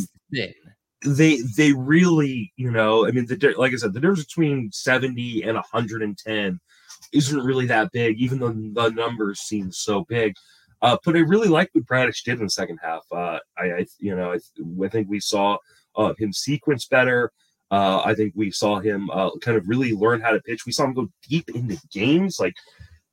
[1.05, 5.43] they they really, you know, I mean, the like I said, the difference between seventy
[5.43, 6.59] and hundred and ten
[7.11, 10.33] isn't really that big, even though the numbers seem so big.
[10.81, 13.05] Uh, but I really like what Bradish did in the second half.
[13.09, 14.39] Uh, I, I, you know, I,
[14.83, 15.57] I think we saw
[15.95, 17.31] uh, him sequence better.
[17.73, 20.63] Uh, I think we saw him uh, kind of really learn how to pitch.
[20.63, 22.53] We saw him go deep into games, like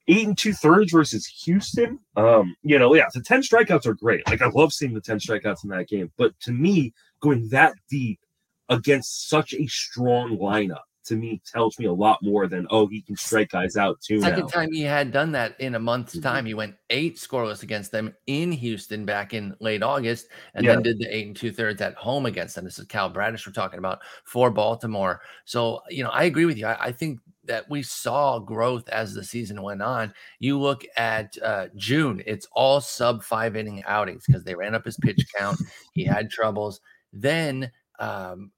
[0.06, 1.98] eight and two thirds versus Houston.
[2.14, 4.28] Um, you know, yeah, the 10 strikeouts are great.
[4.28, 6.12] Like, I love seeing the 10 strikeouts in that game.
[6.18, 6.92] But to me,
[7.22, 8.20] going that deep
[8.68, 13.00] against such a strong lineup to me tells me a lot more than oh he
[13.00, 14.20] can strike guys out too.
[14.20, 14.46] Second now.
[14.46, 16.22] time he had done that in a month's mm-hmm.
[16.22, 20.74] time, he went eight scoreless against them in Houston back in late August, and yeah.
[20.74, 22.64] then did the eight and two thirds at home against them.
[22.64, 25.20] This is Cal Bradish we're talking about for Baltimore.
[25.44, 26.66] So you know I agree with you.
[26.66, 30.12] I, I think that we saw growth as the season went on.
[30.38, 34.84] You look at uh, June; it's all sub five inning outings because they ran up
[34.84, 35.58] his pitch count.
[35.94, 36.80] he had troubles.
[37.12, 38.52] Then um,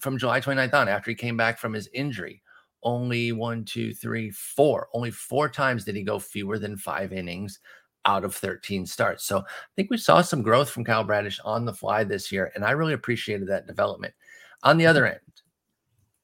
[0.00, 2.42] from July 29th on, after he came back from his injury,
[2.82, 7.58] only one, two, three, four, only four times did he go fewer than five innings
[8.04, 9.24] out of 13 starts.
[9.24, 9.42] So I
[9.74, 12.70] think we saw some growth from Kyle Bradish on the fly this year, and I
[12.70, 14.14] really appreciated that development.
[14.62, 15.20] On the other end,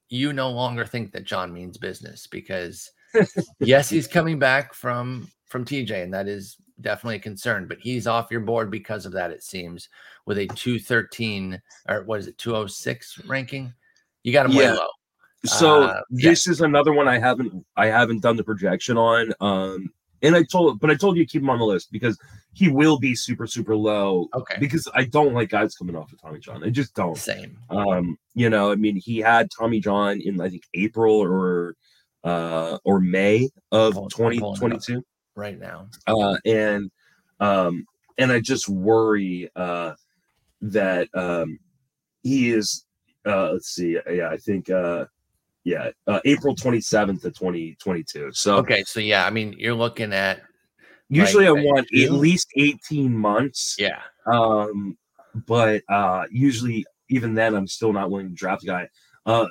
[0.09, 2.91] you no longer think that John means business because
[3.61, 8.07] yes, he's coming back from from TJ, and that is definitely a concern, but he's
[8.07, 9.89] off your board because of that, it seems,
[10.27, 13.73] with a 213 or what is it, 206 ranking.
[14.23, 14.73] You got him yeah.
[14.73, 14.89] way low.
[15.45, 16.53] So uh, this yeah.
[16.53, 19.33] is another one I haven't I haven't done the projection on.
[19.41, 19.91] Um
[20.23, 22.17] and I told but I told you to keep him on the list because
[22.53, 24.29] he will be super, super low.
[24.35, 24.57] Okay.
[24.61, 26.63] Because I don't like guys coming off of Tommy John.
[26.63, 27.17] I just don't.
[27.17, 27.59] Same.
[27.71, 31.75] Um, you know, I mean, he had Tommy John in I think April or
[32.23, 35.03] uh or May of 2022
[35.35, 35.89] right now.
[36.07, 36.91] Uh, and
[37.41, 37.85] um,
[38.19, 39.95] and I just worry uh,
[40.63, 41.59] that um,
[42.23, 42.85] he is.
[43.27, 43.99] Uh, let's see.
[44.11, 44.71] Yeah, I think.
[44.71, 45.07] Uh,
[45.65, 48.33] yeah, uh, April twenty seventh of twenty twenty two.
[48.33, 50.43] So okay, so yeah, I mean, you're looking at.
[51.09, 53.77] Usually, like, I want at least eighteen months.
[53.79, 54.01] Yeah.
[54.27, 54.97] Um,
[55.47, 58.89] but uh, usually, even then, I'm still not willing to draft a guy.
[59.25, 59.47] Uh,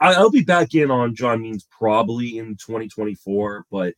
[0.00, 3.94] I, I'll be back in on John Means probably in 2024, but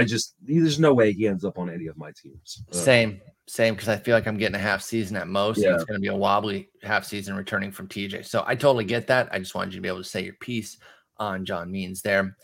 [0.00, 2.62] I just there's no way he ends up on any of my teams.
[2.70, 5.58] Uh, same, same, because I feel like I'm getting a half season at most.
[5.58, 5.74] Yeah.
[5.74, 8.24] it's going to be a wobbly half season returning from TJ.
[8.26, 9.28] So I totally get that.
[9.32, 10.78] I just wanted you to be able to say your piece
[11.18, 12.36] on John Means there.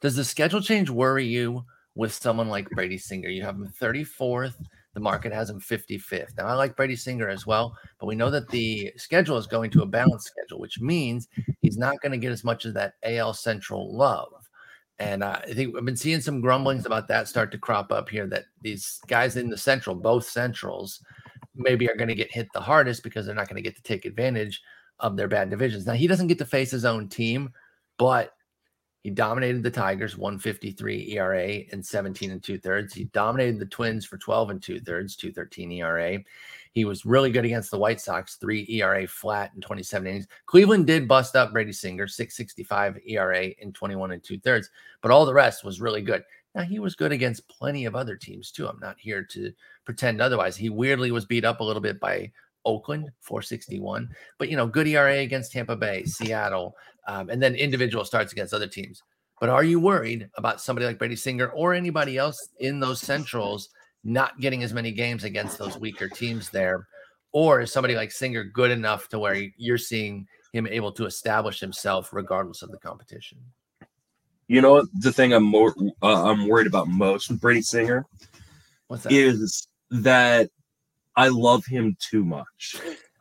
[0.00, 3.28] Does the schedule change worry you with someone like Brady Singer?
[3.28, 4.54] You have him 34th.
[4.94, 6.36] The market has him 55th.
[6.36, 9.70] Now I like Brady Singer as well, but we know that the schedule is going
[9.70, 11.28] to a balanced schedule, which means
[11.62, 14.28] he's not going to get as much of that AL Central love.
[15.00, 18.08] And uh, I think I've been seeing some grumblings about that start to crop up
[18.08, 21.00] here that these guys in the central, both centrals,
[21.54, 23.82] maybe are going to get hit the hardest because they're not going to get to
[23.82, 24.60] take advantage
[24.98, 25.86] of their bad divisions.
[25.86, 27.50] Now, he doesn't get to face his own team,
[27.96, 28.34] but
[29.02, 32.92] he dominated the Tigers 153 ERA and 17 and two thirds.
[32.92, 36.18] He dominated the Twins for 12 and two thirds, 213 ERA.
[36.78, 40.28] He was really good against the White Sox, three ERA flat in 27 innings.
[40.46, 44.70] Cleveland did bust up Brady Singer, 665 ERA in 21 and two thirds,
[45.02, 46.22] but all the rest was really good.
[46.54, 48.68] Now, he was good against plenty of other teams too.
[48.68, 49.52] I'm not here to
[49.86, 50.56] pretend otherwise.
[50.56, 52.30] He weirdly was beat up a little bit by
[52.64, 54.08] Oakland, 461,
[54.38, 56.76] but you know, good ERA against Tampa Bay, Seattle,
[57.08, 59.02] um, and then individual starts against other teams.
[59.40, 63.70] But are you worried about somebody like Brady Singer or anybody else in those centrals
[64.04, 66.88] not getting as many games against those weaker teams there?
[67.32, 71.60] Or is somebody like Singer good enough to where you're seeing him able to establish
[71.60, 73.38] himself regardless of the competition?
[74.48, 78.06] You know the thing I'm more uh, I'm worried about most with Brady Singer
[78.86, 79.12] What's that?
[79.12, 80.48] is that
[81.16, 82.76] I love him too much,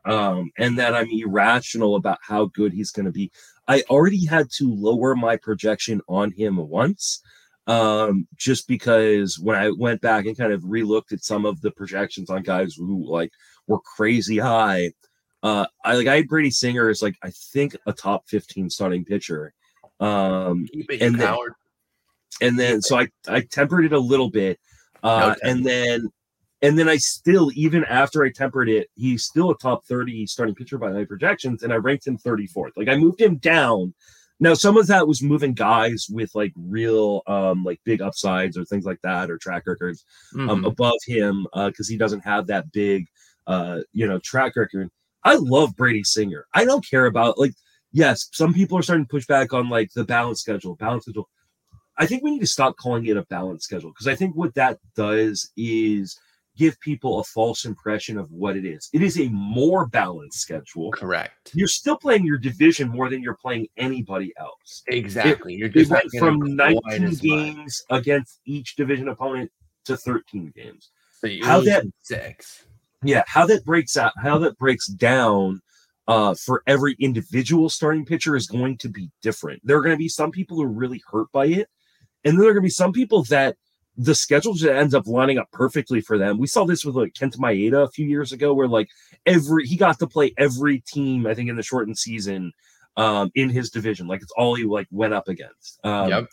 [0.06, 3.30] um, and that I'm irrational about how good he's going to be.
[3.68, 7.22] I already had to lower my projection on him once
[7.68, 11.72] Um, just because when I went back and kind of relooked at some of the
[11.72, 13.32] projections on guys who like
[13.68, 14.92] were crazy high,
[15.44, 19.04] uh, I like I had Brady Singer as like I think a top 15 starting
[19.04, 19.54] pitcher.
[20.00, 20.68] Um,
[21.02, 21.28] and then-
[22.42, 24.60] and then so I I tempered it a little bit,
[25.04, 26.08] uh, No and then
[26.62, 30.56] and then I still even after I tempered it, he's still a top thirty starting
[30.56, 32.74] pitcher by my projections, and I ranked him thirty fourth.
[32.78, 33.94] Like I moved him down.
[34.40, 38.66] Now some of that was moving guys with like real um like big upsides or
[38.66, 40.68] things like that or track records um Mhm.
[40.68, 43.08] above him uh because he doesn't have that big
[43.48, 44.90] uh you know track record.
[45.24, 46.46] I love Brady Singer.
[46.54, 47.54] I don't care about like
[47.92, 51.30] yes, some people are starting to push back on like the balance schedule, balance schedule.
[51.98, 54.54] I think we need to stop calling it a balance schedule because I think what
[54.54, 56.20] that does is
[56.58, 58.90] give people a false impression of what it is.
[58.94, 60.92] It is a more balanced schedule.
[60.92, 61.52] Correct.
[61.54, 64.84] You're still playing your division more than you're playing anybody else.
[64.88, 65.54] Exactly.
[65.54, 67.22] You're It just went from 19 as much.
[67.22, 69.52] games against each division opponent
[69.86, 70.90] to 13 games.
[71.22, 72.66] So How that- six.
[73.04, 75.62] Yeah, how that breaks out, how that breaks down
[76.08, 79.62] uh, for every individual starting pitcher is going to be different.
[79.64, 81.68] There are going to be some people who are really hurt by it,
[82.24, 83.56] and then there are going to be some people that
[83.98, 86.38] the schedule just ends up lining up perfectly for them.
[86.38, 88.90] We saw this with like Kenta Maeda a few years ago, where like
[89.26, 92.54] every he got to play every team, I think, in the shortened season
[92.96, 94.08] um, in his division.
[94.08, 95.80] Like it's all he like went up against.
[95.84, 96.26] Um, yep.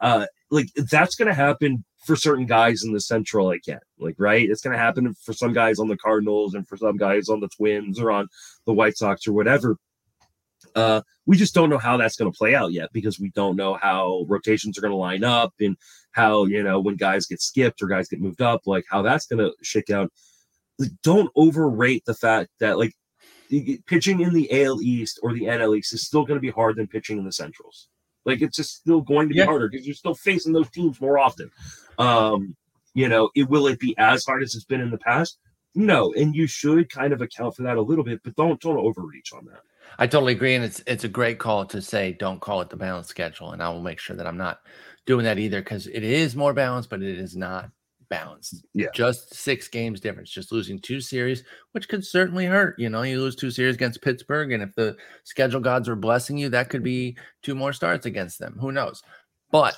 [0.00, 4.60] uh like that's gonna happen for certain guys in the central again like right it's
[4.60, 8.00] gonna happen for some guys on the cardinals and for some guys on the twins
[8.00, 8.28] or on
[8.66, 9.76] the white sox or whatever
[10.74, 13.74] uh we just don't know how that's gonna play out yet because we don't know
[13.74, 15.76] how rotations are gonna line up and
[16.12, 19.26] how you know when guys get skipped or guys get moved up like how that's
[19.26, 20.10] gonna shake out
[20.78, 22.94] Like, don't overrate the fact that like
[23.86, 26.74] pitching in the AL East or the NL East is still going to be harder
[26.74, 27.88] than pitching in the Centrals.
[28.24, 29.44] Like it's just still going to be Yeah.
[29.44, 31.50] harder because you're still facing those teams more often.
[31.98, 32.56] Um,
[32.94, 35.38] you know, it will it be as hard as it's been in the past?
[35.74, 38.78] No, and you should kind of account for that a little bit, but don't don't
[38.78, 39.60] overreach on that.
[39.98, 42.76] I totally agree, and it's it's a great call to say don't call it the
[42.76, 44.60] balanced schedule, and I will make sure that I'm not
[45.06, 47.70] doing that either because it is more balanced, but it is not
[48.08, 48.66] balanced.
[48.74, 48.88] Yeah.
[48.94, 52.78] just six games difference, just losing two series, which could certainly hurt.
[52.78, 56.36] You know, you lose two series against Pittsburgh, and if the schedule gods are blessing
[56.36, 58.56] you, that could be two more starts against them.
[58.60, 59.02] Who knows?
[59.50, 59.76] But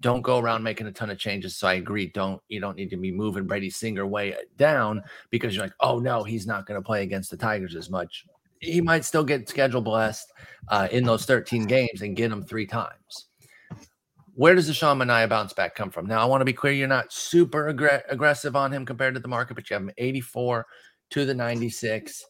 [0.00, 1.56] don't go around making a ton of changes.
[1.56, 2.06] So I agree.
[2.06, 5.98] Don't you don't need to be moving Brady Singer way down because you're like, oh
[5.98, 8.24] no, he's not going to play against the Tigers as much.
[8.62, 10.32] He might still get schedule blessed
[10.68, 13.26] uh, in those 13 games and get them three times.
[14.34, 16.06] Where does the Sean Manaea bounce back come from?
[16.06, 19.20] Now, I want to be clear, you're not super aggr- aggressive on him compared to
[19.20, 20.66] the market, but you have him 84
[21.10, 22.24] to the 96.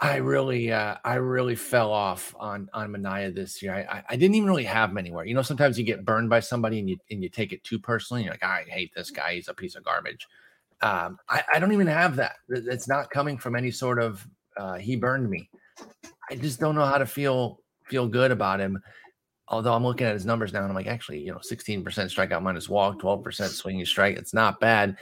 [0.00, 3.74] I really, uh, I really fell off on on Manaea this year.
[3.74, 5.24] I, I, I didn't even really have him anywhere.
[5.24, 7.78] You know, sometimes you get burned by somebody and you and you take it too
[7.78, 8.24] personally.
[8.24, 9.34] You're like, I hate this guy.
[9.34, 10.26] He's a piece of garbage.
[10.82, 12.36] Um, I, I don't even have that.
[12.48, 15.48] It's not coming from any sort of uh, he burned me.
[16.30, 18.80] I just don't know how to feel feel good about him.
[19.48, 22.42] Although I'm looking at his numbers now and I'm like, actually, you know, 16% strikeout
[22.42, 24.16] minus walk, 12% swinging strike.
[24.16, 24.96] It's not bad.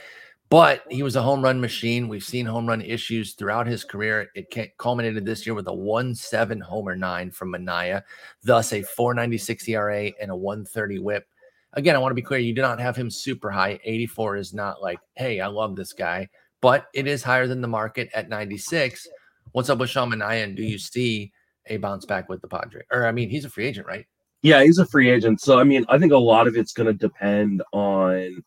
[0.49, 2.09] But he was a home run machine.
[2.09, 4.29] We've seen home run issues throughout his career.
[4.35, 8.03] It culminated this year with a 1 7 homer nine from Manaea,
[8.43, 11.25] thus a 496 ERA and a 130 whip.
[11.73, 13.79] Again, I want to be clear you do not have him super high.
[13.83, 16.29] 84 is not like, hey, I love this guy,
[16.61, 19.07] but it is higher than the market at 96.
[19.53, 20.21] What's up with Sean?
[20.21, 21.31] And do you see
[21.67, 22.81] a bounce back with the Padre?
[22.91, 24.05] Or, I mean, he's a free agent, right?
[24.41, 25.39] Yeah, he's a free agent.
[25.39, 28.43] So I mean, I think a lot of it's going to depend on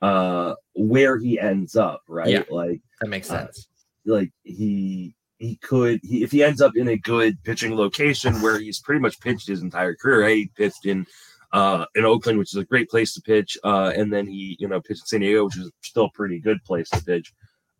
[0.00, 2.28] uh where he ends up, right?
[2.28, 2.42] Yeah.
[2.50, 3.68] Like That makes Uh, sense.
[4.06, 8.58] like he he could he, if he ends up in a good pitching location where
[8.60, 10.22] he's pretty much pitched his entire career.
[10.22, 10.36] Right?
[10.36, 11.04] He pitched in
[11.52, 14.68] uh in Oakland, which is a great place to pitch, uh, and then he you
[14.68, 17.32] know pitched in San Diego, which is still a pretty good place to pitch.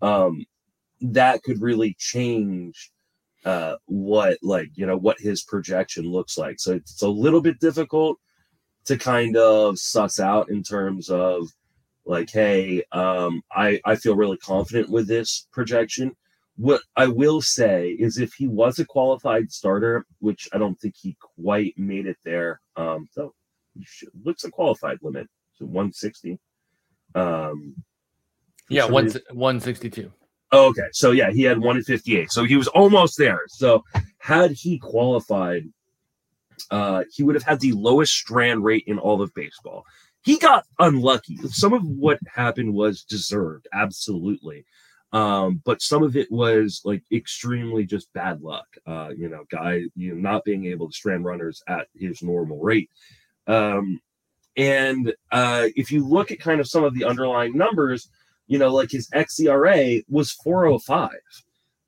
[0.02, 0.44] Um,
[1.00, 2.90] that could really change
[3.44, 6.60] uh what like you know what his projection looks like.
[6.60, 8.18] So it's a little bit difficult
[8.84, 11.48] to kind of suss out in terms of
[12.06, 16.10] like hey um i i feel really confident with this projection
[16.56, 20.94] what i will say is if he was a qualified starter which i don't think
[20.96, 23.34] he quite made it there um so
[23.84, 26.38] should, what's the qualified limit so 160
[27.14, 27.74] um
[28.70, 30.12] Yeah, one, 162.
[30.52, 30.88] Okay.
[30.92, 32.30] So yeah, he had one in 58.
[32.30, 33.42] So he was almost there.
[33.48, 33.84] So
[34.18, 35.64] had he qualified,
[36.70, 39.84] uh, he would have had the lowest strand rate in all of baseball.
[40.22, 41.36] He got unlucky.
[41.48, 44.66] Some of what happened was deserved, absolutely.
[45.12, 48.66] Um, but some of it was like extremely just bad luck.
[48.86, 52.58] Uh, you know, guy, you know, not being able to strand runners at his normal
[52.58, 52.90] rate.
[53.46, 54.00] Um,
[54.56, 58.10] and uh, if you look at kind of some of the underlying numbers,
[58.50, 61.10] you know, like his xERA was 405.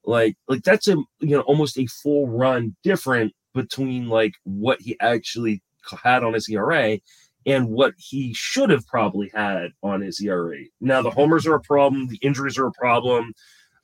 [0.05, 4.97] Like, like that's a you know almost a full run different between like what he
[5.01, 5.61] actually
[6.03, 6.99] had on his ERA
[7.47, 10.59] and what he should have probably had on his ERA.
[10.81, 13.33] Now the homers are a problem, the injuries are a problem,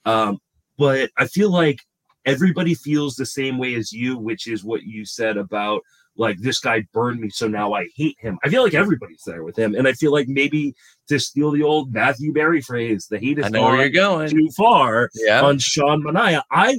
[0.05, 0.39] um,
[0.79, 1.81] but I feel like
[2.27, 5.83] everybody feels the same way as you, which is what you said about
[6.19, 8.39] like this guy burned me, so now I hate him.
[8.45, 10.75] I feel like everybody's there with him, and I feel like maybe
[11.09, 14.29] to steal the old Matthew Berry phrase, the hate is I know where you're going.
[14.29, 15.43] too far Yeah.
[15.43, 16.43] on Sean Manaea.
[16.51, 16.79] I've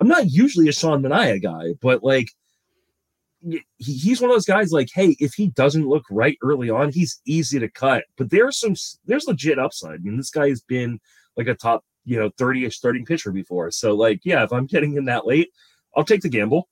[0.00, 2.28] I'm not usually a Sean Manaea guy, but like
[3.42, 6.90] he, he's one of those guys like, hey, if he doesn't look right early on,
[6.90, 8.04] he's easy to cut.
[8.16, 8.74] But there's some
[9.06, 9.94] there's legit upside.
[9.94, 11.00] I mean, this guy has been
[11.36, 13.70] like a top, you know, 30-ish starting pitcher before.
[13.70, 15.50] So like, yeah, if I'm getting him that late,
[15.96, 16.68] I'll take the gamble.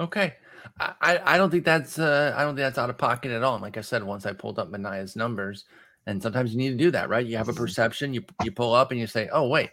[0.00, 0.34] Okay.
[0.80, 3.54] I, I don't think that's uh, I don't think that's out of pocket at all.
[3.54, 5.64] And like I said, once I pulled up Manaea's numbers,
[6.06, 7.26] and sometimes you need to do that, right?
[7.26, 9.70] You have a perception, you you pull up and you say, oh wait,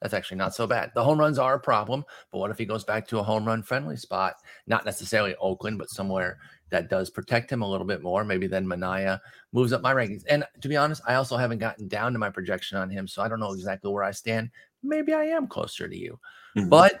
[0.00, 0.92] that's actually not so bad.
[0.94, 3.44] The home runs are a problem, but what if he goes back to a home
[3.46, 4.34] run friendly spot?
[4.66, 6.38] Not necessarily Oakland, but somewhere
[6.70, 8.24] that does protect him a little bit more.
[8.24, 9.20] Maybe then Manaea
[9.52, 10.24] moves up my rankings.
[10.28, 13.22] And to be honest, I also haven't gotten down to my projection on him, so
[13.22, 14.50] I don't know exactly where I stand.
[14.82, 16.18] Maybe I am closer to you.
[16.68, 17.00] But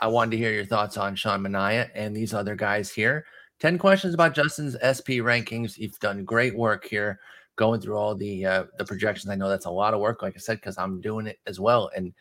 [0.00, 3.24] I wanted to hear your thoughts on Sean Manaea and these other guys here.
[3.60, 5.76] 10 questions about Justin's SP rankings.
[5.76, 7.20] You've done great work here
[7.56, 9.30] going through all the uh, the projections.
[9.30, 11.60] I know that's a lot of work, like I said, because I'm doing it as
[11.60, 11.90] well.
[11.94, 12.14] And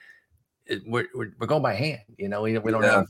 [0.66, 2.02] it, we're, we're, we're going by hand.
[2.18, 2.92] You know, we, we don't Yeah.
[2.92, 3.08] have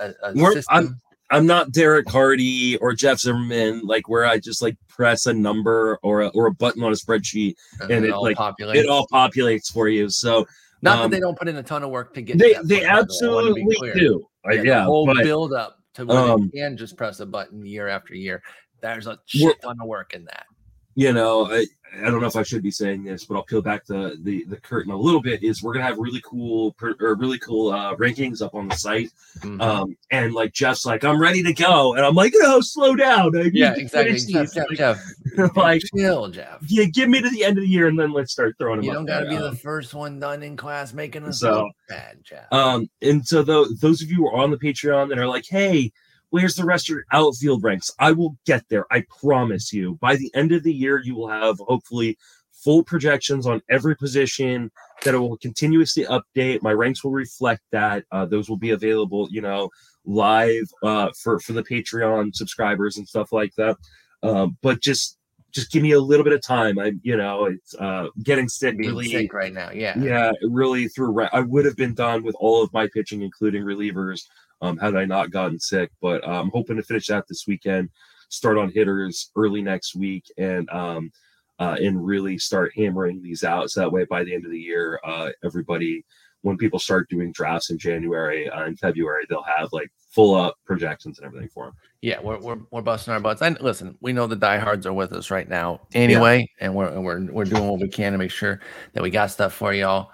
[0.00, 1.00] a, a, a system.
[1.30, 5.98] I'm not Derek Carty or Jeff Zimmerman, like where I just like press a number
[6.02, 8.74] or a, or a button on a spreadsheet, and it, all like, populates.
[8.76, 10.10] it all populates for you.
[10.10, 10.46] So
[10.82, 12.38] Not um, that they don't put in a ton of work to get.
[12.38, 13.28] they they point, by the way.
[13.28, 14.26] I wanna absolutely do.
[14.44, 17.26] I- the Yeah, whole but build up to where um, they can just press a
[17.26, 18.42] button year after year.
[18.80, 20.46] There's a shit ton of work in that.
[20.94, 23.60] You know, I, I don't know if I should be saying this, but I'll peel
[23.60, 25.42] back the the, the curtain a little bit.
[25.42, 29.10] Is we're gonna have really cool or really cool uh, rankings up on the site,
[29.40, 29.60] Mhm.
[29.60, 33.32] um, and like Jeff's like, I'm ready to go, and I'm like, no, slow down.
[33.52, 34.16] Yeah, exactly.
[34.18, 34.52] Jeff.
[34.54, 34.98] Jeff, Like, Jeff,
[35.56, 36.60] like, chill, Jeff.
[36.66, 38.86] yeah, give me to the end of the year, and then let's start throwing them.
[38.86, 39.38] You don't got to there.
[39.38, 42.50] be Um, the first one done in class making us So, look bad, Jeff.
[42.52, 45.44] Um, and so tho- those of you who are on the Patreon that are like,
[45.46, 45.92] hey,
[46.32, 47.90] where's the rest of your outfield ranks?
[47.98, 48.86] I will get there.
[48.90, 49.98] I promise you.
[50.00, 52.16] By the end of the year, you will have hopefully
[52.52, 54.70] full projections on every position
[55.04, 56.62] that I will continuously update.
[56.62, 58.04] My ranks will reflect that.
[58.10, 59.68] Uh, those will be available, you know,
[60.06, 63.76] live uh, for for the Patreon subscribers and stuff like that.
[64.22, 65.18] Um, but just
[65.52, 66.78] just give me a little bit of time.
[66.78, 69.98] I'm, you know, it's uh, getting sick Being really sick right now, yeah.
[69.98, 71.20] yeah, really through.
[71.30, 74.22] I would have been done with all of my pitching, including relievers,
[74.62, 75.90] um, had I not gotten sick.
[76.00, 77.90] But uh, I'm hoping to finish that this weekend,
[78.30, 81.12] start on hitters early next week, and um,
[81.58, 83.70] uh, and really start hammering these out.
[83.70, 86.04] So that way, by the end of the year, uh, everybody,
[86.40, 90.56] when people start doing drafts in January uh, and February, they'll have like full up
[90.64, 91.74] projections and everything for them.
[92.00, 93.42] Yeah, we're, we're, we're busting our butts.
[93.42, 97.04] And listen, we know the diehards are with us right now anyway, and we're, and
[97.04, 98.60] we're we're doing what we can to make sure
[98.92, 100.10] that we got stuff for y'all.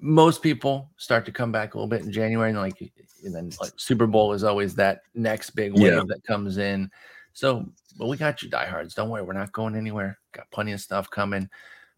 [0.00, 2.80] Most people start to come back a little bit in January, and like,
[3.24, 6.02] and then like Super Bowl is always that next big wave Yeah.
[6.06, 6.90] that comes in.
[7.32, 7.66] So,
[7.98, 8.94] but we got you, diehards.
[8.94, 10.18] Don't worry, we're not going anywhere.
[10.32, 11.48] Got plenty of stuff coming.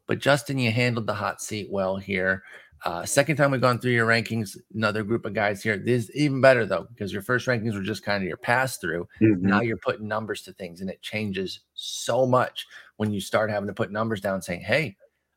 [0.07, 2.43] But Justin, you handled the hot seat well here.
[2.85, 5.77] Uh, second time we've gone through your rankings, another group of guys here.
[5.77, 8.79] This is even better though, because your first rankings were just kind of your pass
[8.79, 9.07] through.
[9.21, 12.67] Now you're putting numbers to things, and it changes so much
[12.97, 14.97] when you start having to put numbers down, saying, "Hey,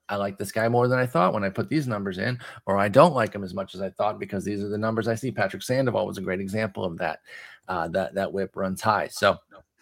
[0.10, 2.78] I like this guy more than I thought when I put these numbers in, or
[2.78, 5.16] I don't like him as much as I thought because these are the numbers I
[5.16, 7.20] see." Patrick Sandoval was a great example of that.
[7.68, 9.08] Uh, that that whip runs high.
[9.08, 9.38] So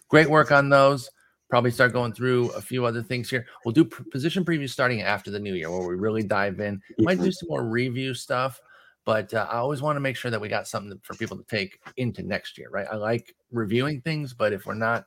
[0.08, 1.10] great work on those.
[1.50, 3.46] Probably start going through a few other things here.
[3.64, 6.80] We'll do p- position previews starting after the new year, where we really dive in.
[6.98, 8.60] Might do some more review stuff,
[9.04, 11.44] but uh, I always want to make sure that we got something for people to
[11.44, 12.86] take into next year, right?
[12.90, 15.04] I like reviewing things, but if we're not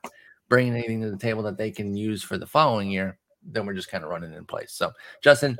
[0.48, 3.18] bringing anything to the table that they can use for the following year,
[3.50, 4.72] then we're just kind of running in place.
[4.72, 4.90] So,
[5.22, 5.58] Justin,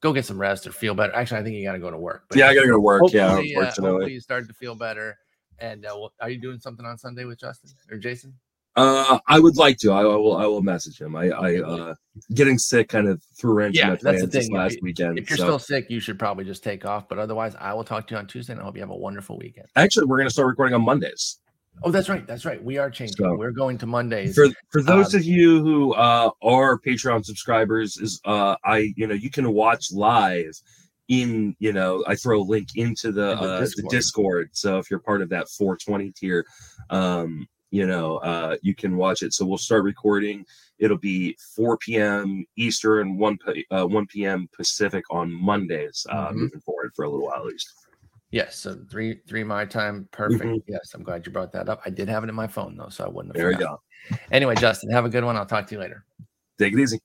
[0.00, 1.14] go get some rest or feel better.
[1.14, 2.24] Actually, I think you got to go to work.
[2.28, 3.02] but yeah, I gotta go to work.
[3.12, 3.90] Yeah, hopefully, uh, unfortunately.
[3.90, 5.18] hopefully you start to feel better.
[5.58, 8.34] And uh, well, are you doing something on Sunday with Justin or Jason?
[8.76, 9.90] Uh, I would like to.
[9.90, 10.36] I, I will.
[10.36, 11.16] I will message him.
[11.16, 11.94] I, I uh,
[12.34, 14.56] getting sick kind of threw a wrench Yeah, in my that's the this thing.
[14.56, 15.18] last If- weekend.
[15.18, 17.08] If you're so- still sick, you should probably just take off.
[17.08, 18.96] But otherwise, I will talk to you on Tuesday, and I hope you have a
[18.96, 19.66] wonderful weekend.
[19.76, 21.40] actually, we're gonna start recording on Mondays.
[21.82, 22.26] Oh, that's right.
[22.26, 22.62] That's right.
[22.62, 23.16] We are changing.
[23.16, 24.34] So- We're going to Mondays.
[24.34, 29.06] For for those Um, of you who uh, are Patreon subscribers, is uh, I you
[29.06, 30.52] know you can watch live
[31.08, 33.90] in you know I throw a link into the the uh, the Discord.
[33.90, 34.48] Discord.
[34.52, 36.44] So if you're part of that 420 tier,
[36.90, 39.32] um, you know, uh, you can watch it.
[39.32, 40.44] So we'll start recording.
[40.78, 42.44] It'll be 4 p.m.
[42.56, 44.48] Eastern, 1 p- uh, 1 p.m.
[44.56, 46.34] Pacific on Mondays, uh, Mhm.
[46.34, 47.68] moving forward for a little while at least.
[48.32, 50.44] Yes, so three three my time, perfect.
[50.44, 50.62] Mhm.
[50.68, 51.82] Yes, I'm glad you brought that up.
[51.84, 53.40] I did have it in my phone though, so I wouldn't have.
[53.40, 53.78] There you forgotten.
[54.10, 54.16] go.
[54.30, 55.36] Anyway, Justin, have a good one.
[55.36, 56.04] I'll talk to you later.
[56.58, 57.00] Take it easy.